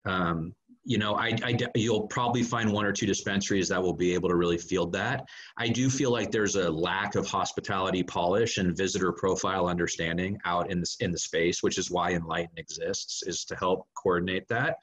um, 0.05 0.53
you 0.85 0.97
know, 0.99 1.14
I, 1.14 1.37
I, 1.43 1.57
you'll 1.75 2.07
probably 2.07 2.43
find 2.43 2.73
one 2.73 2.87
or 2.87 2.93
two 2.93 3.07
dispensaries 3.07 3.69
that 3.69 3.83
will 3.83 3.93
be 3.93 4.14
able 4.14 4.29
to 4.31 4.37
really 4.37 4.59
field 4.59 4.93
that. 4.95 5.27
I 5.59 5.69
do 5.69 5.91
feel 5.91 6.11
like 6.11 6.31
there's 6.31 6.57
a 6.57 6.71
lack 6.71 7.14
of 7.14 7.27
hospitality 7.27 8.03
polish 8.03 8.59
and 8.59 8.77
visitor 8.77 9.12
profile 9.12 9.67
understanding 9.67 10.38
out 10.45 10.71
in 10.71 10.81
the, 10.81 10.97
in 11.01 11.11
the 11.11 11.19
space, 11.19 11.62
which 11.62 11.79
is 11.79 11.91
why 11.91 12.12
Enlighten 12.12 12.57
exists, 12.57 13.23
is 13.27 13.45
to 13.47 13.57
help 13.57 13.87
coordinate 14.03 14.49
that. 14.49 14.79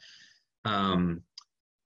Um, 0.64 1.22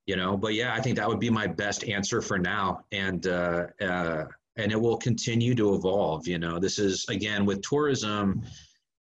you 0.06 0.16
know, 0.16 0.36
but 0.36 0.56
yeah, 0.56 0.74
I 0.74 0.82
think 0.82 0.98
that 0.98 1.08
would 1.08 1.20
be 1.20 1.30
my 1.30 1.46
best 1.46 1.84
answer 1.84 2.20
for 2.20 2.40
now, 2.40 2.84
and 2.92 3.28
uh, 3.28 3.68
uh, 3.80 4.26
and 4.58 4.72
it 4.72 4.82
will 4.82 4.98
continue 4.98 5.54
to 5.54 5.76
evolve. 5.76 6.28
You 6.28 6.40
know, 6.40 6.58
this 6.58 6.80
is 6.80 7.06
again 7.10 7.46
with 7.46 7.62
tourism. 7.62 8.42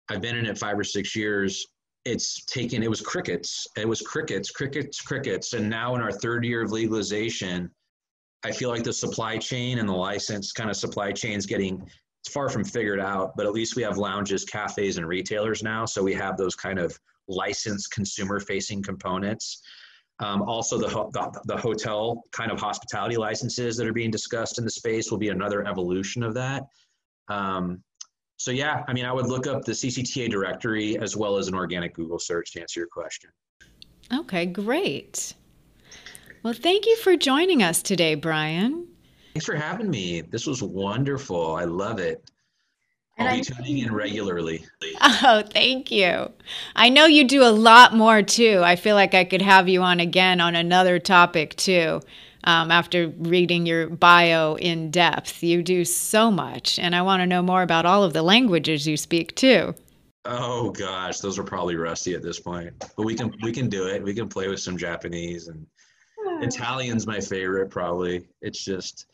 I've 0.10 0.22
been 0.22 0.38
in 0.38 0.46
it 0.46 0.58
five 0.58 0.80
or 0.80 0.84
six 0.86 1.14
years 1.14 1.68
it's 2.06 2.44
taken 2.46 2.84
it 2.84 2.90
was 2.90 3.02
crickets 3.02 3.66
it 3.78 3.88
was 3.88 4.02
crickets 4.02 4.52
crickets 4.52 5.02
crickets. 5.02 5.54
And 5.54 5.70
now 5.70 5.96
in 5.96 6.02
our 6.02 6.12
third 6.12 6.44
year 6.46 6.62
of 6.62 6.72
legalization 6.72 7.70
i 8.44 8.52
feel 8.52 8.70
like 8.70 8.84
the 8.84 8.94
supply 8.94 9.38
chain 9.38 9.80
and 9.80 9.88
the 9.88 9.94
license 9.94 10.52
kind 10.52 10.70
of 10.70 10.76
supply 10.76 11.12
chain 11.12 11.38
is 11.38 11.46
getting 11.46 11.82
it's 12.22 12.34
far 12.34 12.50
from 12.50 12.64
figured 12.64 13.00
out 13.00 13.36
but 13.36 13.46
at 13.46 13.54
least 13.54 13.76
we 13.76 13.84
have 13.84 13.98
lounges 13.98 14.46
cafes 14.46 14.98
and 14.98 15.08
retailers 15.08 15.64
now. 15.64 15.86
So 15.86 16.02
we 16.04 16.14
have 16.14 16.38
those 16.38 16.56
kind 16.56 16.80
of 16.80 16.98
licensed 17.28 17.92
consumer 17.92 18.40
facing 18.40 18.82
components. 18.82 19.62
Um, 20.20 20.44
also 20.44 20.78
the, 20.78 20.88
the, 20.88 21.42
the 21.46 21.58
hotel 21.58 22.24
kind 22.32 22.52
of 22.52 22.60
hospitality 22.60 23.18
licenses 23.18 23.76
that 23.78 23.88
are 23.88 23.94
being 23.94 24.12
discussed 24.12 24.58
in 24.58 24.64
the 24.64 24.72
space 24.72 25.10
will 25.10 25.18
be 25.18 25.30
another 25.30 25.68
evolution 25.68 26.24
of 26.24 26.34
that. 26.36 26.64
Um, 27.30 27.84
so 28.44 28.52
yeah, 28.52 28.84
I 28.90 28.94
mean, 28.94 29.06
I 29.06 29.14
would 29.14 29.28
look 29.28 29.48
up 29.48 29.64
the 29.64 29.72
CCTA 29.72 30.30
directory 30.30 30.98
as 30.98 31.16
well 31.16 31.38
as 31.38 31.48
an 31.48 31.56
organic 31.56 31.94
Google 31.94 32.20
search 32.20 32.52
to 32.52 32.60
answer 32.60 32.82
your 32.82 32.90
question. 32.90 33.30
Okay, 34.14 34.46
great. 34.46 35.34
Well, 36.44 36.52
thank 36.52 36.86
you 36.86 36.98
for 36.98 37.16
joining 37.16 37.64
us 37.64 37.82
today, 37.82 38.16
Brian. 38.16 38.86
Thanks 39.34 39.46
for 39.46 39.56
having 39.56 39.90
me. 39.90 40.20
This 40.20 40.46
was 40.46 40.62
wonderful. 40.62 41.56
I 41.56 41.64
love 41.64 42.00
it. 42.00 42.30
I'll 43.18 43.28
and 43.28 43.42
be 43.42 43.50
I, 43.50 43.56
tuning 43.56 43.78
in 43.78 43.94
regularly. 43.94 44.66
Oh, 45.02 45.44
thank 45.50 45.90
you. 45.90 46.30
I 46.76 46.90
know 46.90 47.06
you 47.06 47.26
do 47.26 47.44
a 47.44 47.48
lot 47.48 47.96
more 47.96 48.22
too. 48.22 48.60
I 48.62 48.76
feel 48.76 48.96
like 48.96 49.14
I 49.14 49.24
could 49.24 49.42
have 49.42 49.70
you 49.70 49.82
on 49.82 50.02
again 50.02 50.42
on 50.42 50.54
another 50.54 51.00
topic 51.00 51.56
too 51.56 52.02
um, 52.44 52.72
after 52.72 53.08
reading 53.20 53.66
your 53.66 53.88
bio 53.90 54.56
in 54.56 54.92
depth. 54.92 55.44
You 55.44 55.64
do 55.64 55.86
so 55.86 56.32
much, 56.32 56.80
and 56.80 56.96
I 56.96 57.02
want 57.02 57.22
to 57.22 57.28
know 57.28 57.42
more 57.42 57.62
about 57.62 57.86
all 57.86 58.04
of 58.04 58.14
the 58.14 58.24
languages 58.24 58.88
you 58.88 58.98
speak 58.98 59.36
too. 59.36 59.74
Oh 60.26 60.70
gosh, 60.72 61.20
those 61.20 61.38
are 61.38 61.44
probably 61.44 61.76
rusty 61.76 62.14
at 62.14 62.22
this 62.22 62.40
point, 62.40 62.74
but 62.96 63.06
we 63.06 63.16
can 63.16 63.34
we 63.42 63.52
can 63.52 63.70
do 63.70 63.88
it. 63.88 64.02
We 64.02 64.14
can 64.14 64.30
play 64.30 64.48
with 64.48 64.60
some 64.60 64.78
Japanese 64.78 65.48
and 65.48 65.66
Italian's 66.42 67.06
my 67.06 67.20
favorite 67.20 67.70
probably. 67.70 68.28
It's 68.42 68.64
just 68.64 69.08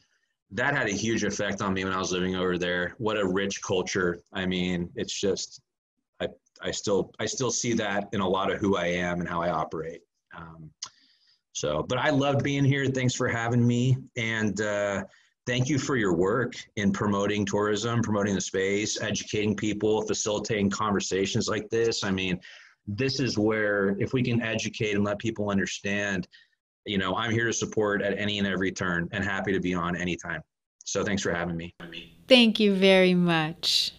that 0.51 0.75
had 0.75 0.87
a 0.87 0.93
huge 0.93 1.23
effect 1.23 1.61
on 1.61 1.73
me 1.73 1.83
when 1.83 1.93
I 1.93 1.99
was 1.99 2.11
living 2.11 2.35
over 2.35 2.57
there. 2.57 2.95
What 2.97 3.19
a 3.19 3.27
rich 3.27 3.61
culture. 3.61 4.19
I 4.33 4.45
mean, 4.45 4.89
it's 4.95 5.19
just 5.19 5.61
I 6.19 6.27
I 6.61 6.71
still 6.71 7.11
I 7.19 7.25
still 7.25 7.51
see 7.51 7.73
that 7.73 8.09
in 8.13 8.21
a 8.21 8.27
lot 8.27 8.51
of 8.51 8.59
who 8.59 8.77
I 8.77 8.87
am 8.87 9.19
and 9.19 9.27
how 9.27 9.41
I 9.41 9.49
operate. 9.49 10.01
Um, 10.35 10.69
so, 11.53 11.85
but 11.88 11.97
I 11.97 12.09
loved 12.09 12.43
being 12.43 12.63
here. 12.63 12.85
Thanks 12.85 13.13
for 13.13 13.27
having 13.27 13.65
me. 13.65 13.97
And 14.17 14.59
uh, 14.62 15.03
thank 15.45 15.67
you 15.67 15.79
for 15.79 15.95
your 15.95 16.13
work 16.13 16.53
in 16.75 16.91
promoting 16.91 17.45
tourism, 17.45 18.01
promoting 18.01 18.35
the 18.35 18.41
space, 18.41 19.01
educating 19.01 19.55
people, 19.55 20.03
facilitating 20.03 20.69
conversations 20.69 21.47
like 21.47 21.69
this. 21.69 22.03
I 22.03 22.12
mean, 22.12 22.39
this 22.88 23.19
is 23.19 23.38
where 23.38 23.95
if 23.99 24.13
we 24.13 24.23
can 24.23 24.41
educate 24.41 24.95
and 24.95 25.03
let 25.03 25.19
people 25.19 25.49
understand, 25.49 26.27
you 26.85 26.97
know, 26.97 27.15
I'm 27.15 27.31
here 27.31 27.45
to 27.45 27.53
support 27.53 28.01
at 28.01 28.17
any 28.17 28.39
and 28.39 28.47
every 28.47 28.71
turn 28.71 29.09
and 29.12 29.23
happy 29.23 29.51
to 29.51 29.59
be 29.59 29.73
on 29.73 29.95
anytime. 29.95 30.41
So 30.85 31.03
thanks 31.03 31.21
for 31.21 31.33
having 31.33 31.55
me. 31.55 31.75
Thank 32.27 32.59
you 32.59 32.73
very 32.73 33.13
much. 33.13 33.93